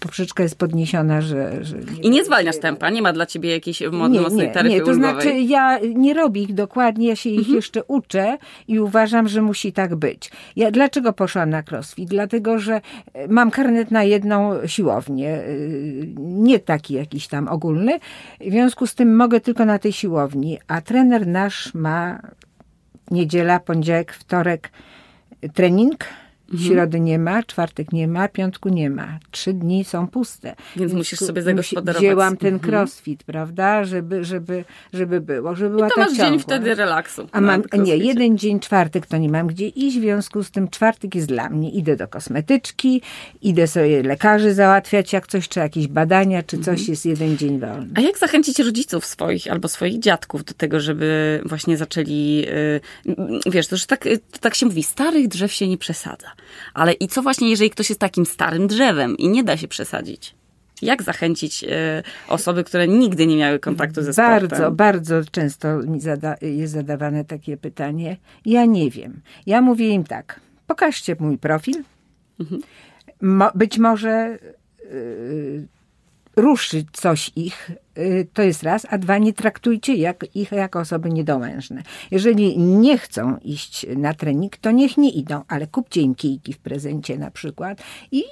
[0.00, 1.64] poprzeczka jest podniesiona, że...
[1.64, 2.90] że nie I nie zwalniasz tempa?
[2.90, 6.54] Nie ma dla ciebie jakiejś mocnej nie, taryfy Nie, to znaczy ja nie robię ich
[6.54, 7.56] dokładnie, ja się ich mhm.
[7.56, 10.30] jeszcze uczę i uważam, że musi tak być.
[10.56, 12.08] Ja dlaczego poszłam na crossfit?
[12.08, 12.80] Dlatego, że
[13.28, 15.42] mam karnet na jedną siłownię,
[16.16, 17.98] nie taki jakiś tam ogólny,
[18.40, 22.20] w związku z tym mogę tylko na tej siłowni, a trener nasz ma
[23.10, 24.70] niedziela, poniedziałek, wtorek
[25.54, 26.04] trening,
[26.52, 26.70] Mhm.
[26.70, 29.18] Środy nie ma, czwartek nie ma, piątku nie ma.
[29.30, 30.54] Trzy dni są puste.
[30.76, 32.02] Więc, musisz sobie zagospodarować.
[32.02, 32.74] Wzięłam ten mhm.
[32.74, 37.28] crossfit, prawda, żeby, żeby, żeby było, żeby była I to ta masz dzień wtedy relaksu.
[37.32, 40.68] A mam, nie, jeden dzień czwartek to nie mam gdzie iść, w związku z tym
[40.68, 41.70] czwartek jest dla mnie.
[41.70, 43.02] Idę do kosmetyczki,
[43.42, 46.88] idę sobie lekarzy załatwiać, jak coś, czy jakieś badania, czy coś mhm.
[46.88, 47.88] jest jeden dzień wolny.
[47.94, 52.36] A jak zachęcić rodziców swoich albo swoich dziadków do tego, żeby właśnie zaczęli,
[53.06, 56.33] yy, wiesz, to już tak, to tak się mówi, starych drzew się nie przesadza.
[56.74, 60.34] Ale i co właśnie, jeżeli ktoś jest takim starym drzewem i nie da się przesadzić?
[60.82, 64.48] Jak zachęcić e, osoby, które nigdy nie miały kontaktu ze sportem?
[64.48, 68.16] Bardzo, bardzo często mi zada jest zadawane takie pytanie.
[68.44, 69.20] Ja nie wiem.
[69.46, 70.40] Ja mówię im tak.
[70.66, 71.84] Pokażcie mój profil.
[72.40, 72.62] Mhm.
[73.20, 74.38] Mo być może
[74.84, 75.66] y,
[76.36, 81.10] ruszy coś ich, y, to jest raz, a dwa, nie traktujcie jak, ich jako osoby
[81.10, 81.82] niedomężne.
[82.10, 86.58] Jeżeli nie chcą iść na trening, to niech nie idą, ale kupcie im kijki w
[86.58, 88.24] prezencie na przykład i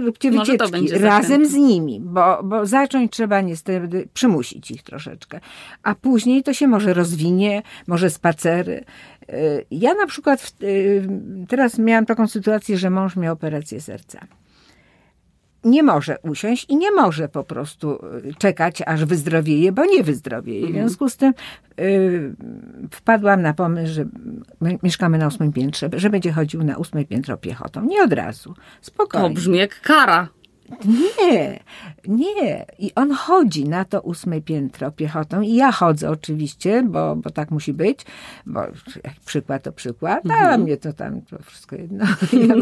[0.00, 5.40] róbcie wycieczki razem z nimi, bo, bo zacząć trzeba niestety przymusić ich troszeczkę.
[5.82, 8.84] A później to się może rozwinie, może spacery.
[9.30, 11.08] Y, ja na przykład y,
[11.48, 14.26] teraz miałam taką sytuację, że mąż miał operację serca
[15.64, 20.60] nie może usiąść i nie może po prostu y, czekać, aż wyzdrowieje, bo nie wyzdrowieje.
[20.60, 20.88] W mhm.
[20.88, 21.34] związku z tym
[21.76, 22.34] yy,
[22.90, 24.04] wpadłam na pomysł, że
[24.82, 27.84] mieszkamy na ósmym piętrze, że będzie chodził na ósme piętro piechotą.
[27.84, 28.54] Nie od razu.
[28.80, 29.28] Spokojnie.
[29.28, 30.28] To brzmi jak kara.
[30.84, 31.60] Nie,
[32.08, 32.66] nie.
[32.78, 37.50] I on chodzi na to ósme piętro piechotą i ja chodzę oczywiście, bo, bo tak
[37.50, 38.00] musi być,
[38.46, 38.60] bo
[39.04, 40.62] jak przykład to przykład, a Mhm.
[40.62, 42.04] mnie to tam to wszystko jedno.
[42.48, 42.54] Ja,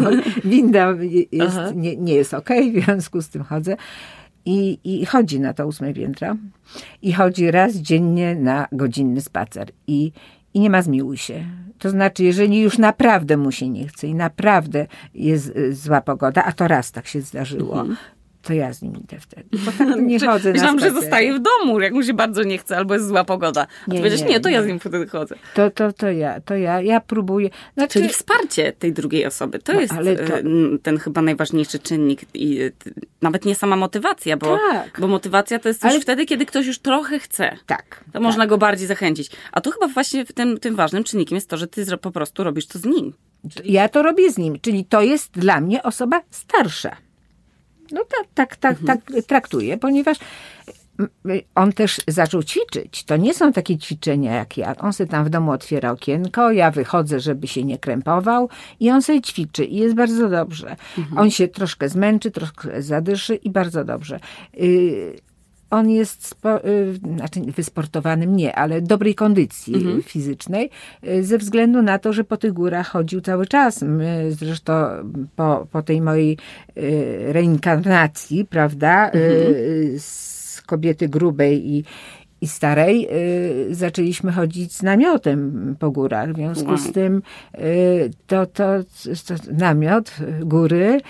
[0.45, 0.95] winda
[1.33, 3.77] jest, nie, nie jest okej, w związku z tym chodzę.
[4.45, 6.37] I, I chodzi na to ósme piętro
[7.03, 9.69] i chodzi raz dziennie na godzinny spacer.
[9.87, 10.13] I,
[10.55, 11.45] I nie ma zmiłuj się.
[11.79, 16.45] To znaczy, jeżeli już naprawdę mu się nie chce i naprawdę jest y, zła pogoda,
[16.45, 17.85] a to raz tak się zdarzyło,
[18.42, 19.44] to ja z nim idę wtedy.
[19.64, 22.59] Bo tak nie chodzę na Myślałam, że zostaje w domu, jak mu się bardzo nie
[22.59, 23.61] chce, albo jest zła pogoda.
[23.62, 25.35] A Nie, ty powiedziesz, nie, nie, to ja z nim wtedy chodzę.
[25.55, 27.50] To, to, to ja, to ja, ja próbuję.
[27.76, 29.59] Znaczy, Czyli wsparcie tej drugiej osoby.
[29.59, 29.94] To No, jest
[30.29, 32.20] to- n- ten chyba najważniejszy czynnik.
[32.35, 32.90] I t-
[33.22, 35.00] nawet nie sama motywacja, bo, Tak.
[35.00, 37.57] bo motywacja to jest Ale- wtedy, kiedy ktoś już trochę chce.
[37.66, 38.05] tak.
[38.12, 39.31] To można go bardziej zachęcić.
[39.53, 42.66] A tu chyba właśnie tym, tym ważnym czynnikiem jest to, że ty po prostu robisz
[42.66, 43.12] to z nim.
[43.64, 46.96] Ja to robię z nim, czyli to jest dla mnie osoba starsza.
[47.92, 50.18] No tak, tak, tak, tak traktuję, ponieważ
[51.55, 53.05] on też zaczął ćwiczyć.
[53.05, 54.76] To nie są takie ćwiczenia jak ja.
[54.76, 58.48] On sobie tam w domu otwiera okienko, ja wychodzę, żeby się nie krępował
[58.81, 60.76] i on sobie ćwiczy i jest bardzo dobrze.
[61.16, 64.20] On się troszkę zmęczy, troszkę zadyszy i bardzo dobrze.
[64.61, 65.20] Y,
[65.70, 70.02] on jest spo, y, znaczy wysportowanym nie, ale dobrej kondycji Mhm.
[70.02, 70.70] fizycznej
[71.09, 73.85] y, ze względu na to, że po tych górach chodził cały czas.
[74.30, 74.72] Zresztą
[75.37, 76.38] po, po tej mojej
[76.78, 79.54] y, reinkarnacji, prawda, Mhm.
[79.98, 81.85] z kobiety grubej i
[82.40, 83.09] i starej
[83.70, 86.33] y, zaczęliśmy chodzić z namiotem po górach.
[86.33, 87.22] W związku z tym
[87.59, 88.64] y, to, to,
[89.26, 91.00] to namiot, góry,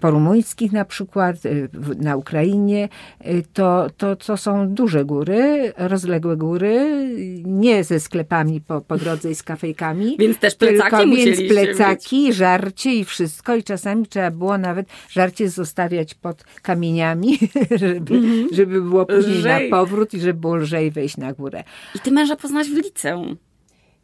[0.00, 2.88] po rumuńskich na przykład, y, na Ukrainie,
[3.26, 7.08] y, to, to, to są duże góry, rozległe góry,
[7.44, 10.16] nie ze sklepami po, po drodze i z kafejkami.
[10.20, 13.56] Więc też plecaki tylko, Więc plecaki, żarcie i wszystko.
[13.56, 17.38] I czasami trzeba było nawet żarcie zostawiać pod kamieniami,
[17.82, 18.20] żeby,
[18.52, 19.70] żeby było później Lżej.
[19.70, 21.64] na powrót i żeby było lżej wejść na górę.
[21.94, 23.36] I ty męża poznałaś w liceum.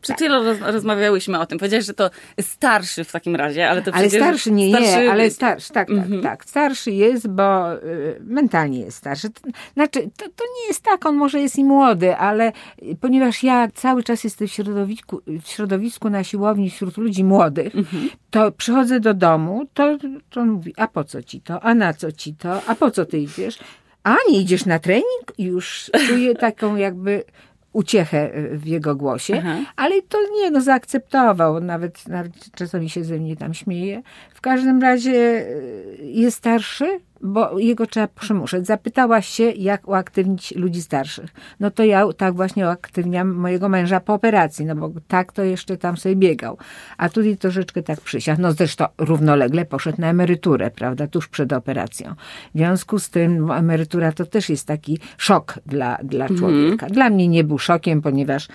[0.01, 0.19] Przed Tak.
[0.19, 1.59] chwilą roz, rozmawiałyśmy o tym.
[1.59, 5.01] Powiedziałeś, że to starszy w takim razie, ale to Ale starszy nie, starszy...
[5.03, 6.23] nie, ale starszy, tak, tak, Mhm.
[6.23, 6.45] tak.
[6.45, 9.29] Starszy jest, bo y, mentalnie jest starszy.
[9.75, 13.69] Znaczy, to, to nie jest tak, on może jest i młody, ale y, ponieważ ja
[13.75, 18.11] cały czas jestem w środowisku, w środowisku na siłowni wśród ludzi młodych, Mhm.
[18.31, 19.99] to przychodzę do domu, to,
[20.31, 22.91] to on mówi, a po co ci to, a na co ci to, a po
[22.91, 23.59] co ty idziesz?
[24.05, 25.33] A nie idziesz na trening?
[25.39, 27.25] Już czuję taką jakby
[27.73, 29.73] uciechę y, w jego głosie, Aha.
[29.77, 34.03] ale to nie, no zaakceptował, nawet, nawet czasami się ze mnie tam śmieje.
[34.35, 38.67] W każdym razie y, jest starszy, bo jego trzeba przymuszać.
[38.67, 41.31] Zapytałaś się, jak uaktywnić ludzi starszych.
[41.61, 45.77] No to ja tak właśnie uaktywniam mojego męża po operacji, no bo tak to jeszcze
[45.77, 46.59] tam sobie biegał.
[46.99, 48.43] A tutaj troszeczkę tak przysiadł.
[48.43, 52.15] No zresztą równolegle poszedł na emeryturę, prawda, tuż przed operacją.
[52.55, 56.87] W związku z tym emerytura to też jest taki szok dla, dla człowieka.
[56.87, 58.49] Dla mnie nie był szokiem, ponieważ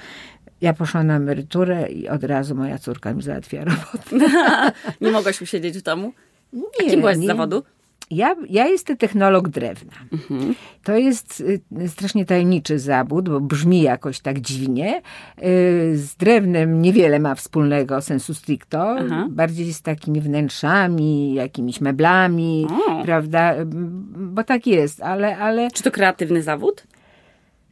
[0.62, 4.28] ja poszłam na emeryturę i od razu moja córka mi załatwia robotę.
[5.01, 6.13] Nie mogłaś usiedzieć w domu?
[6.54, 7.63] Nie, A kim byłaś z zawodu?
[8.12, 9.91] Ja, ja jestem technolog drewna.
[10.84, 15.02] To jest y, strasznie tajemniczy zawód, bo brzmi jakoś tak dziwnie.
[15.44, 18.96] Y, Z drewnem niewiele ma wspólnego sensu stricto.
[19.00, 19.28] Aha.
[19.30, 23.04] Bardziej z takimi wnętrzami, jakimiś meblami, O.
[23.04, 23.54] prawda?
[24.15, 26.84] Bo tak jest, ale, ale Czy to kreatywny zawód?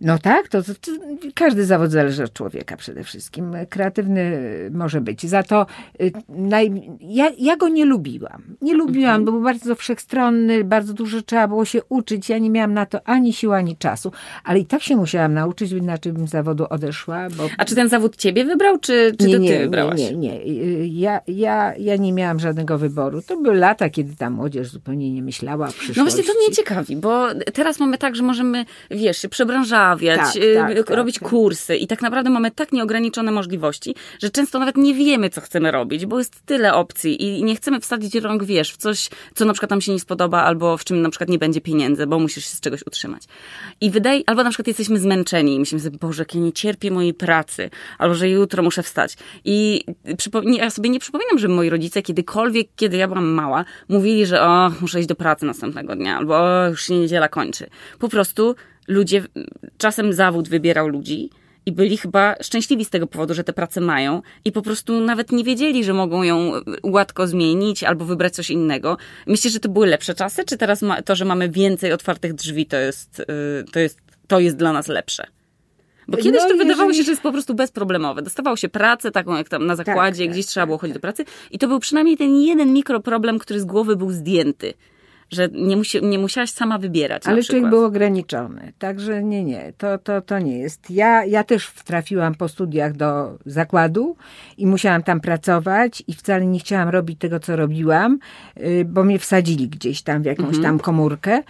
[0.03, 0.91] No tak, to, to, to
[1.35, 3.55] każdy zawód zależy od człowieka przede wszystkim.
[3.69, 4.39] Kreatywny
[4.73, 5.25] może być.
[5.25, 5.65] Za to
[6.01, 8.43] y, naj, ja, ja go nie lubiłam.
[8.61, 12.29] Nie lubiłam, bo był bardzo wszechstronny, bardzo dużo trzeba było się uczyć.
[12.29, 14.11] Ja nie miałam na to ani siły, ani czasu.
[14.43, 17.27] Ale i tak się musiałam nauczyć, inaczej bym z zawodu odeszła.
[17.37, 19.99] Bo A czy ten zawód ciebie wybrał, czy, czy nie, to ty nie, wybrałaś?
[19.99, 20.87] nie, nie, nie.
[20.87, 23.21] Ja, ja, ja nie miałam żadnego wyboru.
[23.21, 25.99] To były lata, kiedy ta młodzież zupełnie nie myślała o przyszłości.
[25.99, 29.92] No właśnie to mnie ciekawi, bo teraz mamy tak, że możemy, wiesz, się przebranżawiać,
[30.33, 31.29] Tak, y, tak, tak, robić tak.
[31.29, 35.71] kursy i tak naprawdę mamy tak nieograniczone możliwości, że często nawet nie wiemy, co chcemy
[35.71, 39.53] robić, bo jest tyle opcji i nie chcemy wsadzić rąk, wiesz, w coś, co na
[39.53, 42.45] przykład nam się nie spodoba albo w czym na przykład nie będzie pieniędzy, bo musisz
[42.45, 43.23] się z czegoś utrzymać.
[43.81, 46.91] I wydaje, albo na przykład jesteśmy zmęczeni i myślimy sobie, Boże, jak ja nie cierpię
[46.91, 49.17] mojej pracy, albo że jutro muszę wstać.
[49.45, 54.25] I przypo- ja sobie nie przypominam, że moi rodzice kiedykolwiek, kiedy ja byłam mała, mówili,
[54.25, 57.69] że o, muszę iść do pracy następnego dnia, albo o, już się niedziela kończy.
[57.99, 58.55] Po prostu
[58.87, 59.23] ludzie,
[59.77, 61.29] czasem zawód wybierał ludzi
[61.65, 65.31] i byli chyba szczęśliwi z tego powodu, że te prace mają i po prostu nawet
[65.31, 66.51] nie wiedzieli, że mogą ją
[66.83, 68.97] łatwo zmienić albo wybrać coś innego.
[69.27, 72.65] Myślisz, że to były lepsze czasy, czy teraz ma, to, że mamy więcej otwartych drzwi,
[72.65, 73.25] to jest, y,
[73.71, 75.27] to jest, to jest dla nas lepsze?
[76.07, 78.21] Bo kiedyś No, to wydawało jeżeli- się, że jest po prostu bezproblemowe.
[78.21, 80.99] Dostawało się pracę, taką jak tam na zakładzie, tak, gdzieś tak, trzeba było chodzić do
[80.99, 84.73] pracy i to był przynajmniej ten jeden mikroproblem, który z głowy był zdjęty.
[85.31, 87.23] Że nie, musi, nie musiałaś sama wybierać.
[87.25, 88.73] Ale człowiek był ograniczony.
[88.79, 90.91] Także nie, nie, to, to, to nie jest.
[90.91, 94.15] Ja, ja też trafiłam po studiach do zakładu
[94.57, 98.19] i musiałam tam pracować i wcale nie chciałam robić tego, co robiłam,
[98.57, 100.63] y, bo mnie wsadzili gdzieś tam w jakąś mhm.
[100.63, 101.43] tam komórkę.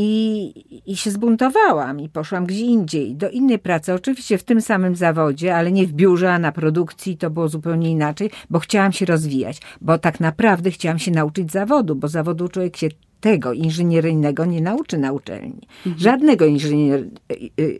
[0.00, 0.52] I,
[0.86, 5.56] I się zbuntowałam i poszłam gdzie indziej, do innej pracy, oczywiście w tym samym zawodzie,
[5.56, 9.60] ale nie w biurze, a na produkcji, to było zupełnie inaczej, bo chciałam się rozwijać,
[9.80, 12.88] bo tak naprawdę chciałam się nauczyć zawodu, bo zawodu człowiek się
[13.20, 15.68] tego inżynieryjnego nie nauczy na uczelni.
[15.86, 15.98] Mhm.
[15.98, 17.78] Żadnego inżynier, y, y,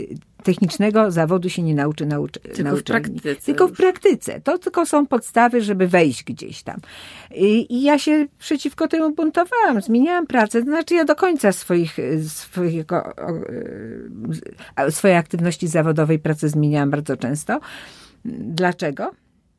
[0.00, 2.78] y, technicznego zawodu się nie nauczy na, tylko na uczelni.
[2.80, 4.40] W praktyce tylko w praktyce.
[4.40, 6.80] To tylko są podstawy, żeby wejść gdzieś tam.
[7.34, 9.82] I, I, ja się przeciwko temu buntowałam.
[9.82, 10.60] Zmieniałam pracę.
[10.60, 11.96] To znaczy ja do końca swoich,
[12.28, 13.12] swojego,
[14.90, 17.60] swojej aktywności zawodowej pracę zmieniałam bardzo często.
[18.24, 19.10] Dlaczego?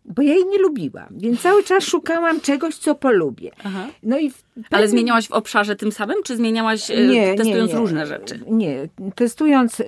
[0.06, 3.52] Bo ja jej nie lubiłam, więc cały czas szukałam czegoś, co polubię.
[3.63, 3.88] Aha.
[4.04, 4.66] No i pewnym...
[4.72, 7.80] Ale zmieniałaś w obszarze tym samym, czy zmieniałaś e, nie, testując nie, nie.
[7.80, 8.39] różne rzeczy?
[8.48, 9.84] Nie, testując.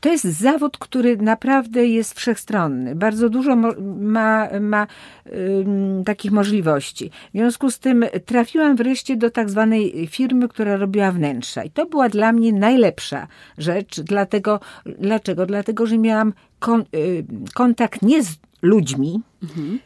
[0.00, 2.94] To jest zawód, który naprawdę jest wszechstronny.
[2.94, 3.56] Bardzo dużo
[4.00, 4.86] ma, ma
[5.26, 7.10] um, takich możliwości.
[7.34, 11.64] W związku z tym trafiłam wreszcie do tak zwanej firmy, która robiła wnętrza.
[11.64, 13.26] I to była dla mnie najlepsza
[13.58, 14.00] rzecz.
[14.00, 15.46] Dlatego, dlaczego?
[15.46, 19.78] Dlatego, że miałam kon, y, kontakt nie z ludźmi mhm.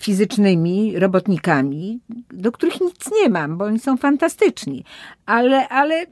[0.00, 4.84] fizycznymi, robotnikami, do których nic nie mam, bo oni są fantastyczni,
[5.26, 6.06] ale, ale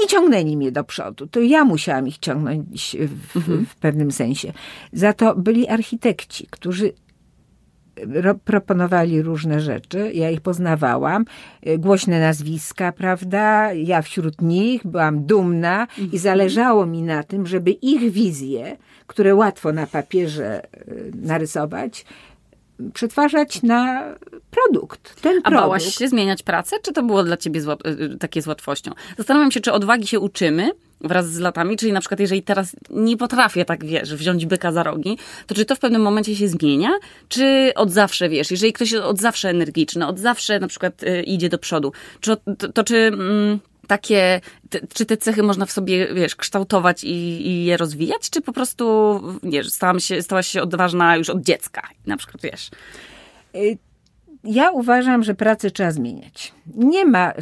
[0.00, 1.26] nie ciągnęli mnie do przodu.
[1.26, 2.96] To ja musiałam ich ciągnąć
[3.32, 3.66] w, mhm.
[3.66, 4.52] w pewnym sensie.
[4.92, 6.92] Za to byli architekci, którzy
[8.44, 11.24] proponowali różne rzeczy, ja ich poznawałam,
[11.62, 13.72] e, głośne nazwiska, prawda?
[13.72, 16.18] Ja wśród nich byłam dumna i mhm.
[16.18, 18.76] zależało mi na tym, żeby ich wizje,
[19.06, 20.68] które łatwo na papierze e,
[21.14, 22.04] narysować,
[22.94, 24.04] przetwarzać na
[24.50, 25.22] produkt.
[25.22, 25.62] Ten A produkt.
[25.62, 28.92] bałaś się zmieniać pracę, czy to było dla ciebie e, takie z łatwością?
[29.16, 30.70] Zastanawiam się, czy odwagi się uczymy,
[31.02, 34.82] wraz z latami, czyli na przykład jeżeli teraz nie potrafię tak, wiesz, wziąć byka za
[34.82, 36.90] rogi, to czy to w pewnym momencie się zmienia,
[37.28, 41.22] czy od zawsze, wiesz, jeżeli ktoś jest od zawsze energiczny, od zawsze na przykład y,
[41.22, 42.96] idzie do przodu, czy, to, to czy...
[42.96, 44.40] Mm, takie,
[44.94, 49.20] czy te cechy można w sobie, wiesz, kształtować i, i je rozwijać, czy po prostu,
[49.42, 52.70] wiesz, stałam się, stałaś się odważna już od dziecka, na przykład, wiesz?
[53.54, 53.78] Y,
[54.44, 56.52] ja uważam, że pracę trzeba zmieniać.
[56.74, 57.34] Nie ma y,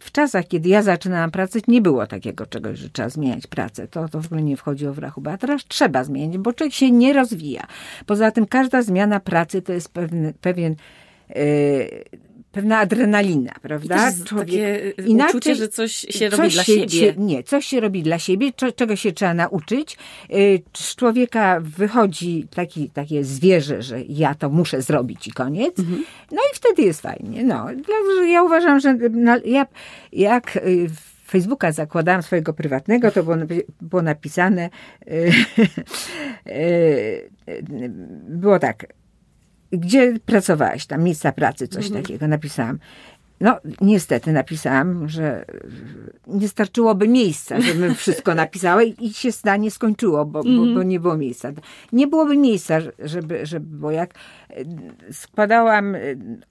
[0.00, 3.88] w czasach, kiedy ja zaczynałam pracę, nie było takiego czegoś, że trzeba zmieniać pracę.
[3.88, 5.32] To, to w ogóle nie wchodziło w rachubę.
[5.32, 7.66] A teraz trzeba zmienić, bo człowiek się nie rozwija.
[8.06, 10.76] Poza tym każda zmiana pracy to jest pewien, pewien
[11.28, 11.36] yy,
[12.56, 14.12] pewna adrenalina, prawda?
[14.24, 17.14] Człowiek, takie y, inaczej, uczucie, że coś się coś robi dla się, siebie.
[17.16, 19.98] nie, coś się robi dla siebie, czego się trzeba nauczyć.
[20.30, 25.78] Y, z człowieka wychodzi taki, takie zwierzę, że ja to muszę zrobić i koniec.
[25.78, 26.04] Mhm.
[26.30, 27.44] No i wtedy jest fajnie.
[27.44, 27.66] No,
[28.26, 28.98] ja uważam, że
[29.44, 29.66] ja,
[30.12, 30.86] jak y,
[31.26, 33.36] Facebooka zakładałam swojego prywatnego, to było,
[33.80, 34.70] było napisane,
[38.42, 38.86] było tak,
[39.72, 42.02] gdzie pracowałeś, tam miejsca pracy, coś mhm.
[42.02, 42.78] takiego napisałam.
[43.40, 45.44] No, niestety napisałam, że
[46.26, 50.88] nie starczyłoby miejsca, żebym wszystko napisała i się zdanie skończyło, bo, bo, bo, mhm.
[50.88, 51.52] nie było miejsca.
[51.92, 54.14] Nie byłoby miejsca, żeby, żeby bo jak
[55.12, 55.96] składałam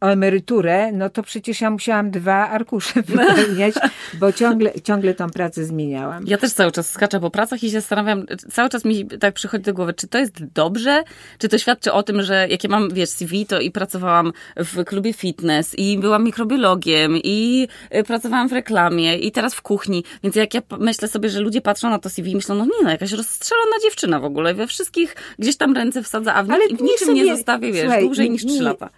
[0.01, 3.75] o emeryturę, no to przecież ja musiałam dwa arkusze wypełniać,
[4.13, 6.23] bo ciągle, ciągle tą pracę zmieniałam.
[6.27, 9.63] Ja też cały czas skaczę po pracach i się zastanawiam, cały czas mi tak przychodzi
[9.63, 11.03] do głowy, czy to jest dobrze,
[11.37, 15.13] czy to świadczy o tym, że jakie mam, wiesz, CV, to i pracowałam w klubie
[15.13, 20.53] fitness i byłam mikrobiologiem, i y, pracowałam w reklamie i teraz w kuchni, więc jak
[20.53, 23.11] ja myślę sobie, że ludzie patrzą na to CV i myślą, no nie no, jakaś
[23.11, 27.07] rozstrzelona dziewczyna w ogóle, we wszystkich gdzieś tam ręce wsadza, a w, Ale w niczym
[27.07, 28.89] sobie, nie zostawię, wiesz, słuchaj, dłużej niż trzy lata.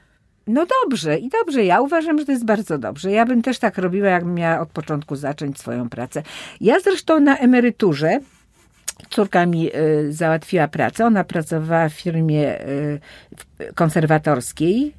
[0.47, 1.65] No dobrze i dobrze.
[1.65, 3.12] Ja uważam, że to jest bardzo dobrze.
[3.12, 6.23] Ja bym też tak robiła, jakbym miała od początku zacząć swoją pracę.
[6.62, 8.19] Ja zresztą na emeryturze
[9.10, 11.06] córka mi y, załatwiła pracę.
[11.06, 13.00] Ona pracowała w firmie y,
[13.76, 14.93] konserwatorskiej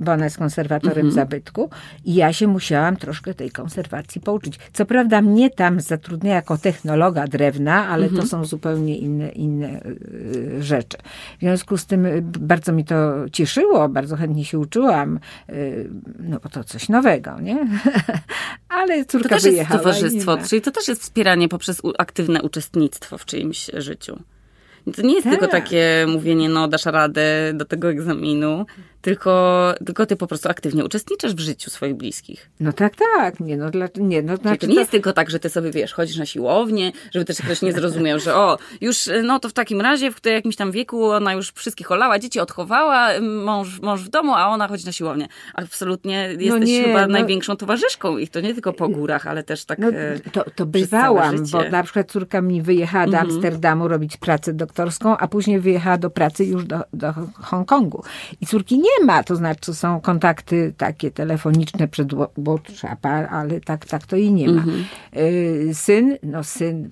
[0.00, 1.14] bo ona jest konserwatorem mhm.
[1.14, 1.70] zabytku
[2.04, 4.58] i ja się musiałam troszkę tej konserwacji pouczyć.
[4.72, 8.22] Co prawda mnie tam zatrudnia jako technologa drewna, ale mhm.
[8.22, 10.96] to są zupełnie inne, inne y, rzeczy.
[11.36, 16.38] W związku z tym y, bardzo mi to cieszyło, bardzo chętnie się uczyłam, y, no
[16.42, 17.66] bo to coś nowego, nie?
[18.68, 23.24] ale córka To też jest towarzystwo, czyli to też jest wspieranie poprzez aktywne uczestnictwo w
[23.24, 24.18] czyimś życiu.
[24.96, 25.32] To nie jest tak.
[25.32, 28.66] tylko takie mówienie, no dasz radę do tego egzaminu,
[29.08, 32.50] tylko, tylko ty po prostu aktywnie uczestniczysz w życiu swoich bliskich.
[32.60, 33.40] No tak, tak.
[33.40, 34.80] Nie, no, dla, nie, no, znaczy, to nie to...
[34.80, 38.18] jest tylko tak, że ty sobie, wiesz, chodzisz na siłownię, żeby też ktoś nie zrozumiał,
[38.18, 41.92] że o, już, no to w takim razie w jakimś tam wieku ona już wszystkich
[41.92, 45.28] olała, dzieci odchowała, mąż, mąż w domu, a ona chodzi na siłownię.
[45.54, 47.12] Absolutnie no jesteś nie, chyba no...
[47.12, 48.30] największą towarzyszką ich.
[48.30, 51.82] To nie tylko po górach, ale też tak no, e, to, to bywałam, bo na
[51.82, 53.30] przykład córka mi wyjechała do mhm.
[53.30, 58.02] Amsterdamu robić pracę doktorską, a później wyjechała do pracy już do, do Hongkongu.
[58.40, 62.08] I córki nie ma, to znaczy są kontakty takie telefoniczne przed
[62.46, 64.62] WhatsAppa, ale tak, tak to i nie ma.
[64.62, 64.84] Mhm.
[65.16, 66.90] Y, syn, no syn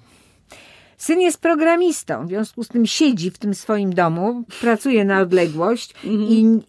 [0.97, 5.95] Syn jest programistą, w związku z tym siedzi w tym swoim domu, pracuje na odległość
[6.05, 6.23] mhm.
[6.23, 6.61] i,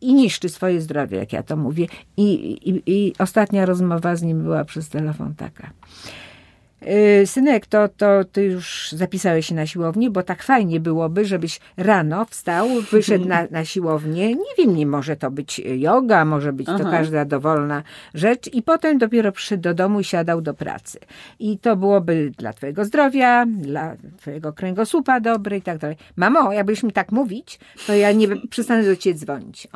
[0.00, 1.86] i niszczy swoje zdrowie, jak ja to mówię.
[2.16, 2.32] I,
[2.70, 5.70] i, I ostatnia rozmowa z nim była przez telefon taka.
[6.86, 11.60] Y, synek, to, to ty już zapisałeś się na siłownię, bo tak fajnie byłoby, żebyś
[11.76, 14.28] rano wstał, wyszedł na, na siłownię.
[14.28, 16.78] Nie wiem, nie może to być yoga, może być Aha.
[16.78, 17.82] to każda dowolna
[18.14, 20.98] rzecz i potem dopiero przyszedł do domu i siadał do pracy.
[21.38, 25.96] I to byłoby dla twojego zdrowia, dla twojego kręgosłupa dobre i tak dalej.
[26.16, 29.68] Mamo, jakbyś mi tak mówić, to ja nie przestanę do ciebie dzwonić.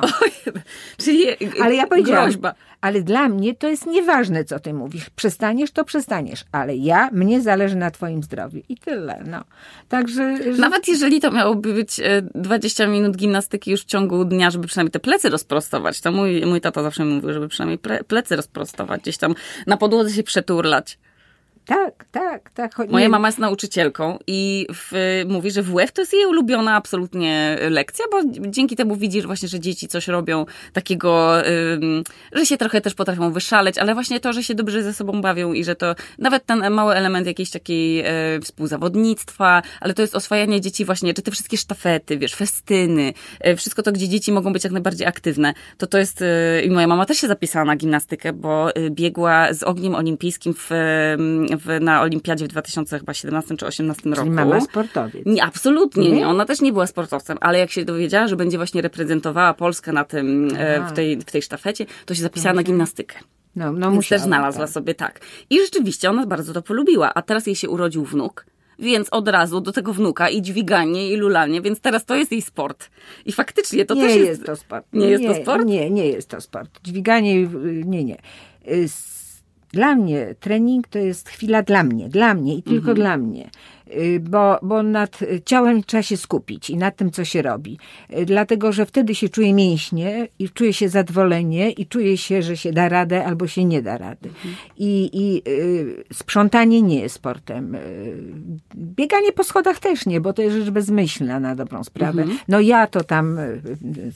[1.03, 1.25] czyli
[1.61, 2.53] ale ja powiedziałam, groźba.
[2.81, 5.09] ale dla mnie to jest nieważne, co ty mówisz.
[5.09, 8.61] Przestaniesz, to przestaniesz, ale ja ja, mnie zależy na twoim zdrowiu.
[8.69, 9.43] I tyle, no.
[9.89, 10.53] Także...
[10.53, 10.61] Że...
[10.61, 12.01] Nawet jeżeli to miałoby być
[12.35, 16.45] 20 e, minut gimnastyki już w ciągu dnia, żeby przynajmniej te plecy rozprostować, to mój,
[16.45, 19.35] mój tata zawsze mówił, żeby przynajmniej plecy rozprostować, gdzieś tam
[19.67, 20.97] na podłodze się przeturlać.
[21.65, 22.89] Tak, tak, tak.
[22.89, 28.05] Moja mama jest nauczycielką i w, mówi, że WF to jest jej ulubiona absolutnie lekcja,
[28.11, 32.93] bo dzięki temu widzisz właśnie, że dzieci coś robią takiego, ym, że się trochę też
[32.93, 36.45] potrafią wyszaleć, ale właśnie to, że się dobrze ze sobą bawią i że to nawet
[36.45, 38.05] ten mały element jakiejś takiej e,
[38.43, 43.83] współzawodnictwa, ale to jest oswajanie dzieci właśnie, czy te wszystkie sztafety, wiesz, festyny, e, wszystko
[43.83, 47.05] to, gdzie dzieci mogą być jak najbardziej aktywne, to to jest, e, i moja mama
[47.05, 50.69] też się zapisała na gimnastykę, bo biegła z ogniem olimpijskim w
[51.57, 54.21] w, na Olimpiadzie w 2017 czy 2018 roku.
[54.21, 55.25] Czyli mama sportowiec.
[55.25, 56.15] Nie, absolutnie nie.
[56.17, 56.27] nie.
[56.27, 60.03] Ona też nie była sportowcem, ale jak się dowiedziała, że będzie właśnie reprezentowała Polskę na
[60.03, 63.19] tym, e, w tej, w tej sztafecie, to się zapisała na gimnastykę.
[63.55, 64.73] No, no Więc musiała, też znalazła tak.
[64.73, 65.19] sobie tak.
[65.49, 68.45] I rzeczywiście ona bardzo to polubiła, a teraz jej się urodził wnuk.
[68.79, 72.41] Więc od razu do tego wnuka i dźwiganie, i lulanie, więc teraz to jest jej
[72.41, 72.89] sport.
[73.25, 74.23] I faktycznie to nie też jest...
[74.23, 74.85] Nie jest to sport.
[74.93, 75.65] Nie, nie jest to sport?
[75.65, 76.79] Nie, nie jest to sport.
[76.83, 77.47] Dźwiganie,
[77.85, 78.17] nie, nie.
[79.73, 82.95] Dla mnie trening to jest chwila dla mnie, dla mnie i tylko mhm.
[82.95, 83.49] dla mnie.
[83.97, 87.77] Y, bo, bo nad ciałem trzeba się skupić i nad tym, co się robi.
[88.17, 92.57] Y, dlatego, że wtedy się czuje mięśnie i czuje się zadowolenie i czuje się, że
[92.57, 94.29] się da radę albo się nie da rady.
[94.29, 94.55] Mhm.
[94.77, 97.75] I, i y, sprzątanie nie jest sportem.
[97.75, 97.81] Y,
[98.75, 102.21] bieganie po schodach też nie, bo to jest rzecz bezmyślna na dobrą sprawę.
[102.21, 102.39] Mhm.
[102.47, 103.37] No ja to tam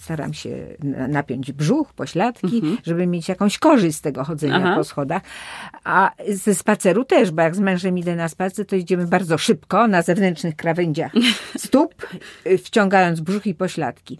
[0.01, 0.67] staram się
[1.07, 2.77] napiąć brzuch, pośladki, mhm.
[2.83, 4.75] żeby mieć jakąś korzyść z tego chodzenia Aha.
[4.75, 5.21] po schodach.
[5.83, 9.66] A ze spaceru też, bo jak z mężem idę na spacer, to idziemy bardzo szybko
[9.67, 11.11] szybko na zewnętrznych krawędziach
[11.65, 12.07] stóp,
[12.45, 14.17] y, wciągając brzuch i pośladki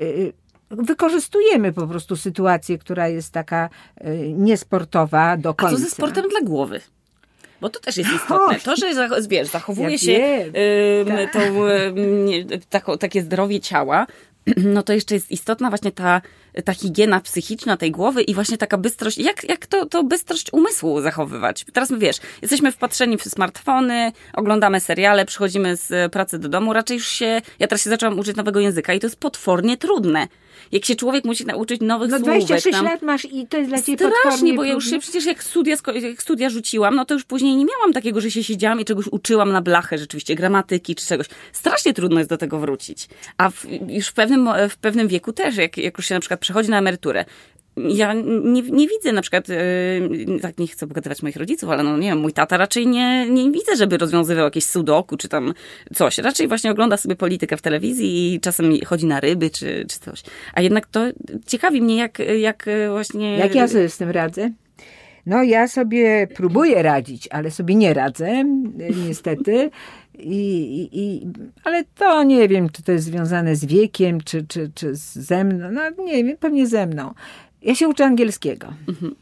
[0.00, 0.32] y,
[0.70, 3.68] wykorzystujemy po prostu sytuację, która jest taka
[4.00, 5.76] y, niesportowa do końca.
[5.76, 6.80] A co ze sportem dla głowy?
[7.60, 8.60] Bo to też jest istotne.
[8.60, 8.86] To, że
[9.28, 10.52] wiesz, zachowuje ja się y,
[12.92, 14.06] y, takie zdrowie ciała,
[14.74, 16.22] no to jeszcze jest istotna właśnie ta,
[16.64, 21.00] ta higiena psychiczna tej głowy i właśnie taka bystrość, jak, jak to, to bystrość umysłu
[21.00, 21.64] zachowywać.
[21.72, 26.96] Teraz my wiesz, jesteśmy wpatrzeni w smartfony, oglądamy seriale, przychodzimy z pracy do domu, raczej
[26.96, 30.28] już się, ja teraz się zaczęłam uczyć nowego języka i to jest potwornie trudne
[30.72, 32.28] jak się człowiek musi nauczyć nowych no, słów.
[32.28, 34.98] No 26 tam, lat masz i to jest dla ciebie Strasznie, bo ja już się
[34.98, 38.44] przecież jak studia, jak studia rzuciłam, no to już później nie miałam takiego, że się
[38.44, 41.26] siedziałam i czegoś uczyłam na blachę rzeczywiście, gramatyki czy czegoś.
[41.52, 43.08] Strasznie trudno jest do tego wrócić.
[43.36, 46.37] A w, już w pewnym, w pewnym wieku też, jak, jak już się na przykład
[46.38, 47.24] przechodzi na emeryturę,
[47.88, 48.12] ja
[48.44, 52.08] nie, nie widzę na przykład, yy, tak nie chcę pokazywać moich rodziców, ale no nie
[52.08, 55.54] wiem, mój tata raczej nie, nie widzę, żeby rozwiązywał jakieś sudoku czy tam
[55.94, 56.18] coś.
[56.18, 60.22] Raczej właśnie ogląda sobie politykę w telewizji i czasem chodzi na ryby czy, czy coś.
[60.54, 61.00] A jednak to
[61.46, 63.36] ciekawi mnie, jak, jak właśnie...
[63.36, 64.50] Jak ja sobie z tym radzę?
[65.26, 68.44] No ja sobie próbuję radzić, ale sobie nie radzę,
[69.06, 69.70] niestety.
[70.18, 71.26] I, i,
[71.64, 75.70] ale to nie wiem, czy to jest związane z wiekiem, czy, czy, czy ze mną.
[75.70, 77.14] No nie wiem, pewnie ze mną.
[77.62, 78.72] Ja się uczę angielskiego.
[78.88, 79.14] Mhm.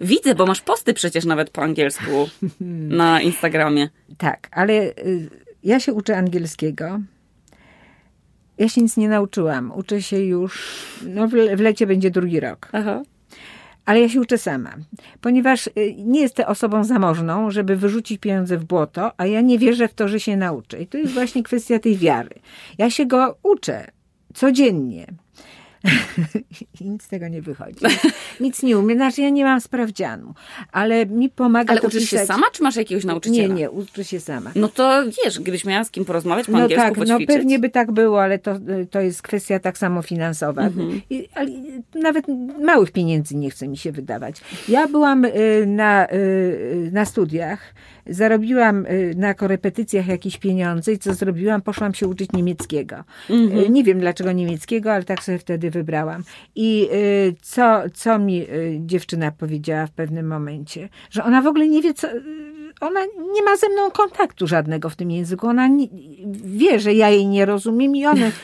[0.00, 2.28] Widzę, bo masz posty przecież nawet po angielsku
[3.00, 3.88] na Instagramie.
[4.18, 5.30] Tak, ale y,
[5.64, 7.00] ja się uczę angielskiego.
[8.58, 9.72] Ja się nic nie nauczyłam.
[9.72, 12.68] Uczę się już, no w, w lecie będzie drugi rok.
[12.72, 13.02] Aha.
[13.90, 14.74] Ale ja się uczę sama,
[15.20, 19.88] ponieważ y, nie jestem osobą zamożną, żeby wyrzucić pieniądze w błoto, a ja nie wierzę
[19.88, 20.82] w to, że się nauczę.
[20.82, 22.30] I to jest właśnie kwestia tej wiary.
[22.78, 23.90] Ja się go uczę,
[24.34, 25.06] codziennie.
[26.80, 27.84] I nic z tego nie wychodzi.
[28.40, 28.98] Nic nie umiem.
[28.98, 30.34] Znaczy ja nie mam sprawdzianu,
[30.72, 32.20] ale mi pomaga Ale to uczysz pisać.
[32.20, 33.48] się sama, czy masz jakiegoś nauczyciela?
[33.48, 34.50] Nie, nie, uczę się sama.
[34.54, 37.26] No to wiesz, gdybyś miała z kim porozmawiać po No angielsku, tak, no poćwiczyć.
[37.36, 38.54] pewnie by tak było, ale to,
[38.90, 40.62] to jest kwestia tak samo finansowa.
[40.62, 41.00] Mhm.
[41.10, 41.50] I, ale
[41.94, 42.24] nawet
[42.62, 44.40] małych pieniędzy nie chce mi się wydawać.
[44.68, 45.30] Ja byłam y,
[45.66, 47.74] na, y, na studiach,
[48.10, 51.62] zarobiłam y, na korepetycjach jakieś pieniądze i co zrobiłam?
[51.62, 52.96] Poszłam się uczyć niemieckiego.
[53.30, 53.64] Mhm.
[53.64, 56.22] Y, Nie wiem dlaczego niemieckiego, ale tak sobie wtedy wybrałam.
[56.54, 58.46] I y, co, co mi
[58.78, 60.88] dziewczyna powiedziała w pewnym momencie?
[61.10, 62.08] Że ona w ogóle nie wie, co
[62.80, 63.00] ona
[63.32, 65.46] nie ma ze mną kontaktu żadnego w tym języku.
[65.46, 65.86] Ona nie,
[66.44, 68.26] wie, że ja jej nie rozumiem i ona.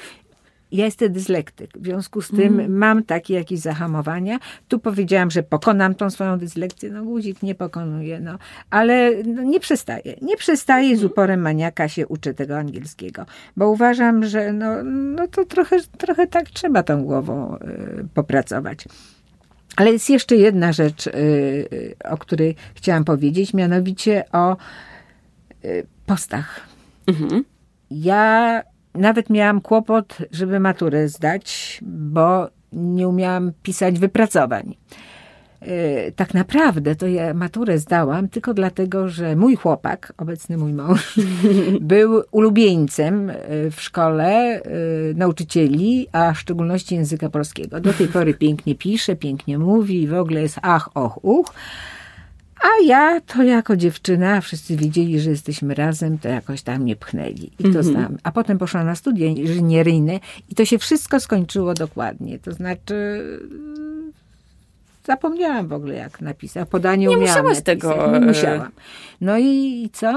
[0.73, 4.39] Ja jestem dyslektyk, w związku z tym mam takie jakieś zahamowania.
[4.69, 6.91] Tu powiedziałam, że pokonam tą swoją dyslekcję.
[6.91, 8.39] No guzik nie pokonuje, no.
[8.71, 10.17] Ale no, nie przestaję.
[10.23, 13.27] Nie przestaję z uporem maniaka się uczę tego angielskiego.
[13.57, 18.85] Bo uważam, że no, no to trochę, trochę tak trzeba tą głową y, popracować.
[19.77, 24.57] Ale jest jeszcze jedna rzecz, y, y, o której chciałam powiedzieć, mianowicie o
[25.65, 26.61] y, postach.
[27.07, 27.45] Mhm.
[27.91, 28.63] Ja
[28.97, 34.75] nawet miałam kłopot, żeby maturę zdać, bo nie umiałam pisać wypracowań.
[35.61, 41.21] E, Tak naprawdę to ja maturę zdałam tylko dlatego, że mój chłopak, obecny mój mąż,
[41.81, 43.35] był ulubieńcem e,
[43.71, 44.61] w szkole e,
[45.15, 47.81] nauczycieli, a w szczególności języka polskiego.
[47.81, 51.53] Do tej pory pięknie pisze, pięknie mówi w ogóle jest ach, och, uch.
[52.67, 57.51] A ja to jako dziewczyna, wszyscy wiedzieli, że jesteśmy razem, to jakoś tam mnie pchnęli.
[57.59, 58.17] I to znam.
[58.23, 62.39] A potem poszłam na studia inżynieryjne i to się wszystko skończyło dokładnie.
[62.39, 63.23] To znaczy
[65.05, 66.69] zapomniałam w ogóle jak napisać.
[66.69, 67.65] Podanie Nie umiałam musiałaś napisać.
[67.65, 68.71] tego, Nie e, musiałam.
[69.21, 70.13] No i co?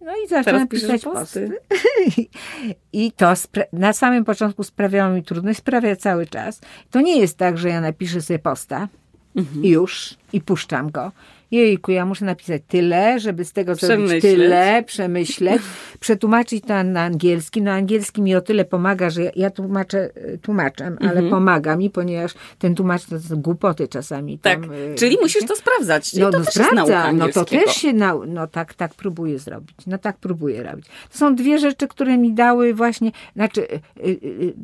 [0.00, 1.50] No i zaczęłam pisać posty.
[1.50, 2.26] posty.
[2.92, 3.32] I to
[3.72, 6.60] na samym początku sprawiało mi trudność, sprawia cały czas.
[6.90, 8.88] To nie jest tak, że ja napiszę sobie posta
[9.36, 9.64] Mhm.
[9.64, 11.12] i już i puszczam go.
[11.50, 14.22] Jejku, ja muszę napisać tyle, żeby z tego zrobić Przemyśleć.
[14.34, 15.62] tyle, przemyśleć,
[16.00, 17.62] przetłumaczyć to na angielski.
[17.62, 21.30] No angielski mi o tyle pomaga, że ja, tłumaczę, y, tłumaczem, ale Mhm.
[21.30, 24.38] pomaga mi, ponieważ ten tłumacz to są głupoty czasami.
[24.38, 26.14] Tak, Tam, y, czyli musisz to sprawdzać.
[26.14, 29.98] No, to no sprawdzam, no to też się, nau- no tak, tak próbuję zrobić, no
[29.98, 30.86] tak próbuję robić.
[31.12, 33.66] To są dwie rzeczy, które mi dały właśnie, znaczy
[34.06, 34.54] y,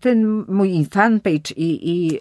[0.00, 2.18] ten mój fanpage i, i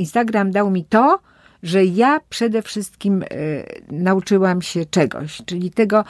[0.00, 1.18] Instagram dał mi to,
[1.64, 3.26] że ja przede wszystkim y,
[3.90, 6.04] nauczyłam się czegoś, czyli tego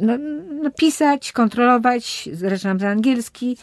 [0.00, 0.18] no,
[0.62, 3.56] no, pisać, kontrolować, zresztą z angielski,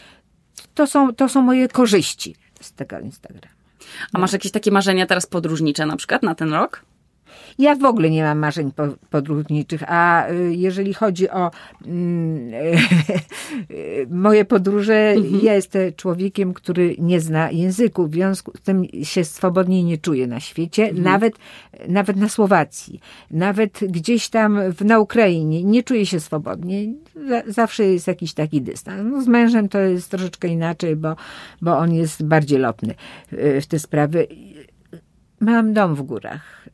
[0.73, 3.55] to są, to są moje korzyści z tego Instagrama.
[4.13, 6.85] A masz jakieś takie marzenia teraz podróżnicze na przykład na ten rok?
[7.57, 11.51] Ja w ogóle nie mam marzeń po- podróżniczych, a y, jeżeli chodzi o
[11.85, 12.51] mm,
[14.09, 19.83] moje podróże, ja jestem człowiekiem, który nie zna języków, w związku z tym się swobodnie
[19.83, 21.35] nie czuję na świecie, nawet,
[21.87, 22.99] nawet na Słowacji,
[23.31, 26.93] nawet gdzieś tam w, na Ukrainie nie czuję się swobodnie.
[27.29, 29.01] Za- Zawsze jest jakiś taki dystans.
[29.11, 31.15] No, z mężem to jest troszeczkę inaczej, bo,
[31.61, 32.95] bo on jest bardziej lotny
[33.33, 34.27] y, w te sprawy.
[35.39, 36.65] Mam dom w górach.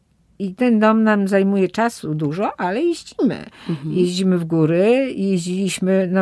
[0.42, 3.46] I ten dom nam zajmuje czasu dużo, ale jeździmy.
[3.86, 6.22] Jeździmy w góry, jeździliśmy, no,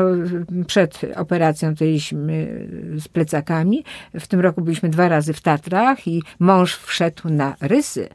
[0.68, 2.68] przed operacją to jeździliśmy
[3.00, 3.84] z plecakami.
[4.20, 8.10] W tym roku byliśmy dwa razy w Tatrach i mąż wszedł na rysy.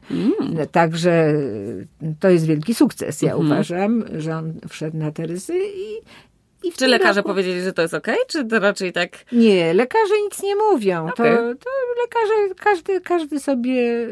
[0.53, 1.33] No, Także
[2.19, 6.01] to jest wielki sukces, ja uważam, że on wszedł na te rysy i,
[6.65, 9.11] i Czy lekarze roku- powiedzieli, że to jest okej, czy to raczej tak...
[9.31, 11.07] nie, lekarze nic nie mówią.
[11.07, 11.35] To, Okej.
[11.35, 11.69] to
[12.01, 14.07] lekarze, każdy, każdy sobie.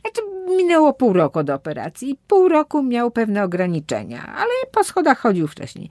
[0.00, 0.22] Znaczy,
[0.56, 2.18] minęło pół roku od operacji.
[2.28, 5.90] Pół roku miał pewne ograniczenia, ale po schodach chodził wcześniej.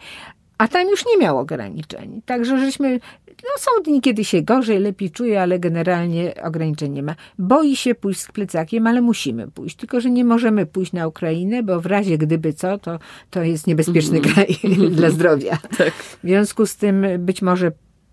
[0.62, 2.22] A tam już nie miał ograniczeń.
[2.26, 3.00] Także żeśmy.
[3.28, 7.16] No, są dni, kiedy się gorzej, lepiej czuje, ale generalnie ograniczeń nie ma.
[7.40, 9.76] Boi się pójść z plecakiem, ale musimy pójść.
[9.76, 13.00] Tylko, że nie możemy pójść na Ukrainę, bo w razie gdyby co, to,
[13.30, 14.58] to jest niebezpieczny kraj
[14.98, 15.58] dla zdrowia.
[15.78, 15.94] Tak.
[15.94, 17.72] W związku z tym być może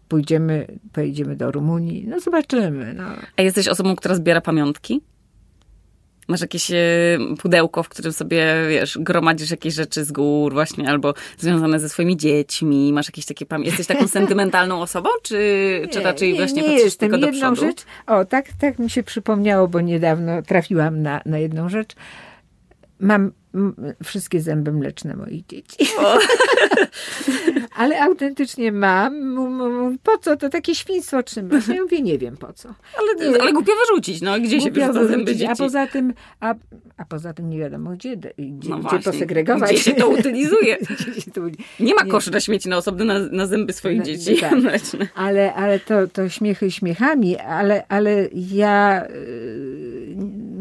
[0.09, 2.07] pójdziemy, pojedziemy do Rumunii.
[2.07, 2.95] No zobaczymy.
[2.95, 3.05] No.
[3.37, 5.01] A jesteś osobą, która zbiera pamiątki?
[6.29, 6.77] Masz jakieś e,
[7.39, 12.17] pudełko, w którym sobie, wiesz, gromadzisz jakieś rzeczy z gór właśnie, albo związane ze swoimi
[12.17, 12.93] dziećmi.
[12.93, 13.69] Masz jakieś takie pamięci.
[13.69, 17.61] Jesteś taką sentymentalną osobą, czy, czy raczej właśnie nie patrzysz tylko do przodu?
[17.61, 21.95] rzecz, o tak, tak mi się przypomniało, bo niedawno trafiłam na, na jedną rzecz.
[23.01, 23.33] Mam
[24.05, 25.77] wszystkie zęby mleczne moich dzieci.
[27.77, 29.99] Ale autentycznie mam.
[30.03, 31.69] Po co to takie świństwo trzymasz?
[31.69, 32.75] Ja mówię, nie wiem po co.
[32.99, 33.43] Ale, nie.
[33.43, 34.41] ale głupio wyrzucić, no.
[34.41, 35.53] Gdzie się wyrzuca zęby dzieci?
[35.53, 36.55] A poza tym, a,
[36.97, 39.71] a poza tym nie wiadomo gdzie, gdzie, no gdzie posegregować.
[39.73, 40.77] Gdzie się to utylizuje.
[41.81, 44.53] nie ma koszy na śmieci na osobny na, na zęby swoich no, dzieci tak.
[44.63, 45.09] mleczne.
[45.15, 49.88] Ale, ale to, to śmiechy śmiechami, ale, ale ja y,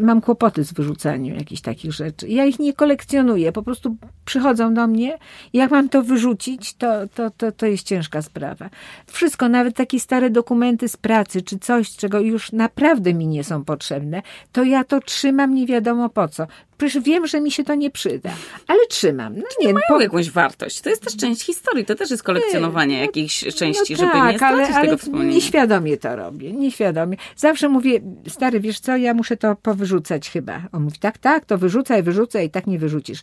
[0.08, 2.28] mam kłopoty z wyrzucaniem jakichś takich rzeczy.
[2.28, 5.18] Ja ich nie kolekcjonuję, po prostu przychodzą do mnie
[5.53, 8.70] i jak mam to wyrzucić, to, to, to, to jest ciężka sprawa.
[9.08, 13.66] Wszystko, nawet takie stare dokumenty z pracy, czy coś, czego już naprawdę mi nie są
[13.66, 16.47] potrzebne, to ja to trzymam nie wiadomo po co.
[16.78, 18.30] Przecież wiem, że mi się to nie przyda,
[18.67, 19.36] ale trzymam.
[19.36, 20.01] No, nie, nie mają po...
[20.01, 20.82] jakąś wartość.
[20.82, 24.11] To jest też część historii, to też jest kolekcjonowanie nie, no, jakichś części, no żeby
[24.11, 25.34] tak, nie stracić ale, tego wspomnienia.
[25.34, 27.17] Nieświadomie to robię, nieświadomie.
[27.36, 30.61] Zawsze mówię, stary, wiesz co, ja muszę to powyrzucać chyba.
[30.71, 33.21] On mówi, tak, tak, to wyrzucaj, wyrzucaj i tak nie wyrzucisz.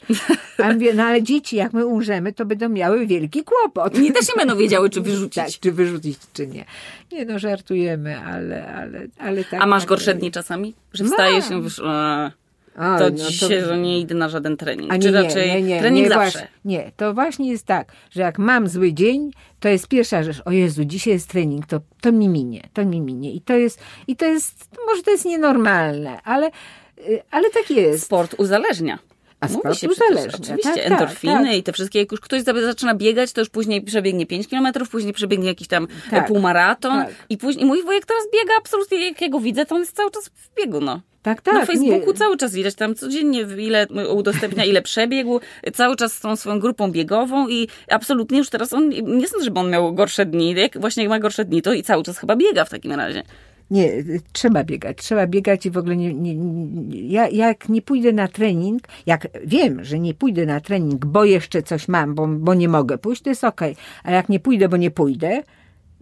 [0.58, 3.98] A mówię, no ale dzieci, jak my umrzemy, to będą miały wielki kłopot.
[3.98, 5.34] Nie też nie będą wiedziały, czy wyrzucić.
[5.34, 6.64] Tak, czy wyrzucić, czy nie.
[7.12, 9.62] Nie no, żartujemy, ale, ale, ale tak.
[9.62, 10.74] A masz tak, gorsze dni czasami?
[10.92, 11.80] Że wstajesz i mówisz...
[11.84, 12.30] A,
[12.74, 13.66] to no dzisiaj, to...
[13.66, 14.92] że nie idę na żaden trening.
[14.92, 16.38] A nie, Czy raczej nie, nie, trening nie, zawsze?
[16.38, 20.42] Właśnie, nie, to właśnie jest tak, że jak mam zły dzień, to jest pierwsza rzecz,
[20.44, 23.32] o Jezu, dzisiaj jest trening, to, to mi minie, to mi minie.
[23.32, 26.50] I to jest, i to jest, może to jest nienormalne, ale,
[26.98, 28.04] y, ale tak jest.
[28.04, 28.98] Sport uzależnia.
[29.40, 30.32] A sport się uzależnia.
[30.34, 33.50] Oczywiście, tak, tak endorfiny tak, i te wszystkie, jak już ktoś zaczyna biegać, to już
[33.50, 37.14] później przebiegnie 5 kilometrów, później przebiegnie jakiś tam tak, półmaraton tak.
[37.28, 40.10] i później mój wujek teraz biega absolutnie, jak ja go widzę, to on jest cały
[40.10, 41.00] czas w biegu, no.
[41.24, 41.54] Tak, tak.
[41.54, 42.14] Na Facebooku nie.
[42.14, 45.40] cały czas widać tam codziennie, ile udostępnia, ile przebiegł,
[45.72, 49.60] cały czas z tą swoją grupą biegową i absolutnie już teraz on, nie sądzę, żeby
[49.60, 50.54] on miał gorsze dni.
[50.54, 53.22] Jak właśnie jak ma gorsze dni, to i cały czas chyba biega w takim razie.
[53.70, 53.92] Nie,
[54.32, 58.28] trzeba biegać, trzeba biegać i w ogóle nie, nie, nie, ja, jak nie pójdę na
[58.28, 62.68] trening, jak wiem, że nie pójdę na trening, bo jeszcze coś mam, bo, bo nie
[62.68, 63.72] mogę pójść, to jest okej.
[63.72, 63.84] Okay.
[64.02, 65.42] A jak nie pójdę, bo nie pójdę,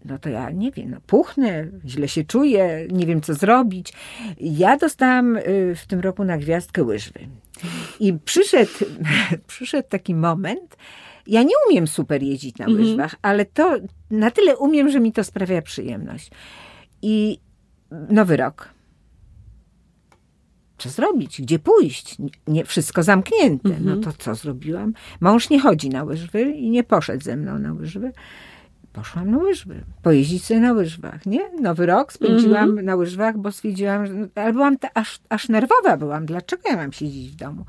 [0.04, 3.92] no to ja nie wiem, no puchnę, źle się czuję, nie wiem co zrobić.
[4.40, 7.20] Ja dostałam y, w tym roku na gwiazdkę łyżwy.
[8.00, 8.72] I przyszedł,
[9.46, 10.76] przyszedł taki moment,
[11.26, 12.84] ja nie umiem super jeździć na mhm.
[12.84, 13.76] łyżwach, ale to
[14.10, 16.30] na tyle umiem, że mi to sprawia przyjemność.
[17.02, 17.38] I
[17.90, 18.68] nowy rok.
[20.78, 21.42] Co zrobić?
[21.42, 22.16] Gdzie pójść?
[22.46, 23.68] Nie, wszystko zamknięte.
[23.68, 24.02] No mhm.
[24.02, 24.94] to co zrobiłam?
[25.20, 28.12] Mąż nie chodzi na łyżwy i nie poszedł ze mną na łyżwy
[28.92, 31.50] poszłam na łyżwy, pojeździć sobie na łyżwach, nie?
[31.60, 32.84] Nowy rok spędziłam mm -hmm.
[32.84, 36.92] na łyżwach, bo stwierdziłam, że, ale byłam ta, aż, aż nerwowa byłam, dlaczego ja mam
[36.92, 37.64] siedzieć w domu?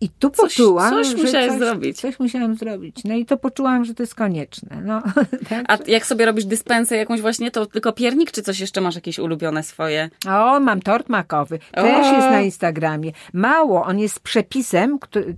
[0.00, 2.00] I tu coś, poczułam, coś że musiałeś coś, zrobić.
[2.00, 3.04] Coś musiałam zrobić.
[3.04, 4.82] No i to poczułam, że to jest konieczne.
[4.84, 5.02] No,
[5.48, 5.64] tak?
[5.68, 9.18] A jak sobie robisz dyspensę jakąś właśnie, to tylko piernik, czy coś jeszcze masz jakieś
[9.18, 10.10] ulubione swoje?
[10.28, 11.58] O, mam tort makowy.
[11.72, 12.16] Też o.
[12.16, 13.12] jest na Instagramie.
[13.32, 15.36] Mało, on jest z przepisem, który,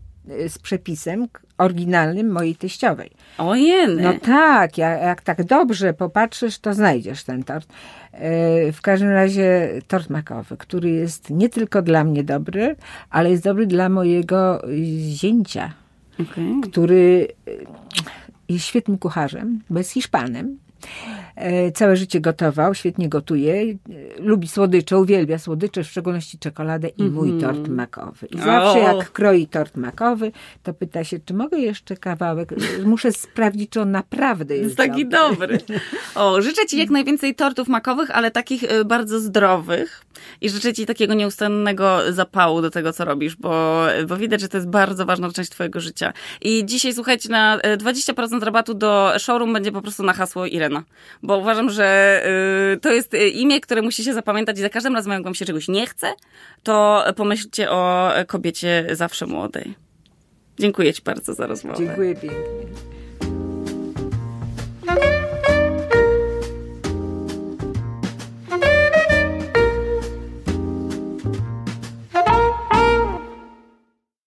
[0.49, 1.28] z przepisem
[1.63, 3.11] oryginalnym mojej teściowej.
[3.39, 3.97] Ojej.
[3.97, 7.69] No tak, jak, jak tak dobrze popatrzysz, to znajdziesz ten tort.
[8.13, 12.77] E, w każdym razie tort makowy, który jest nie tylko dla mnie dobry,
[13.11, 14.63] ale jest dobry dla mojego
[15.09, 15.73] zięcia,
[16.21, 16.61] okay.
[16.63, 17.29] który
[18.49, 20.59] jest świetnym kucharzem, jest Hiszpanem.
[21.37, 23.76] E, całe życie gotował, świetnie gotuje, e,
[24.18, 28.26] lubi słodycze, uwielbia słodycze, w szczególności czekoladę i mój mm tort makowy.
[28.26, 32.55] I zawsze jak kroi tort makowy, to pyta się, czy mogę jeszcze kawałek?
[32.85, 35.59] Muszę sprawdzić, czy on naprawdę jest, jest taki dobry.
[35.59, 35.80] dobry.
[36.14, 40.05] O, życzę Ci jak najwięcej tortów makowych, ale takich e, bardzo zdrowych
[40.41, 44.57] i życzę Ci takiego nieustannego zapału do tego, co robisz, bo, bo widać, że to
[44.57, 46.12] jest bardzo ważna część Twojego życia.
[46.41, 50.83] I dzisiaj, słuchajcie, na 20% rabatu do showroom będzie po prostu na hasło Irena
[51.23, 52.20] bo uważam, że
[52.75, 55.35] y, to jest y, imię, które musi się zapamiętać i za każdym razem, jak wam
[55.35, 56.14] się czegoś nie chce,
[56.62, 59.75] to pomyślcie o kobiecie zawsze młodej.
[60.59, 61.79] Dziękuję Ci bardzo za rozmowę.
[61.79, 62.91] Dziękuję pięknie.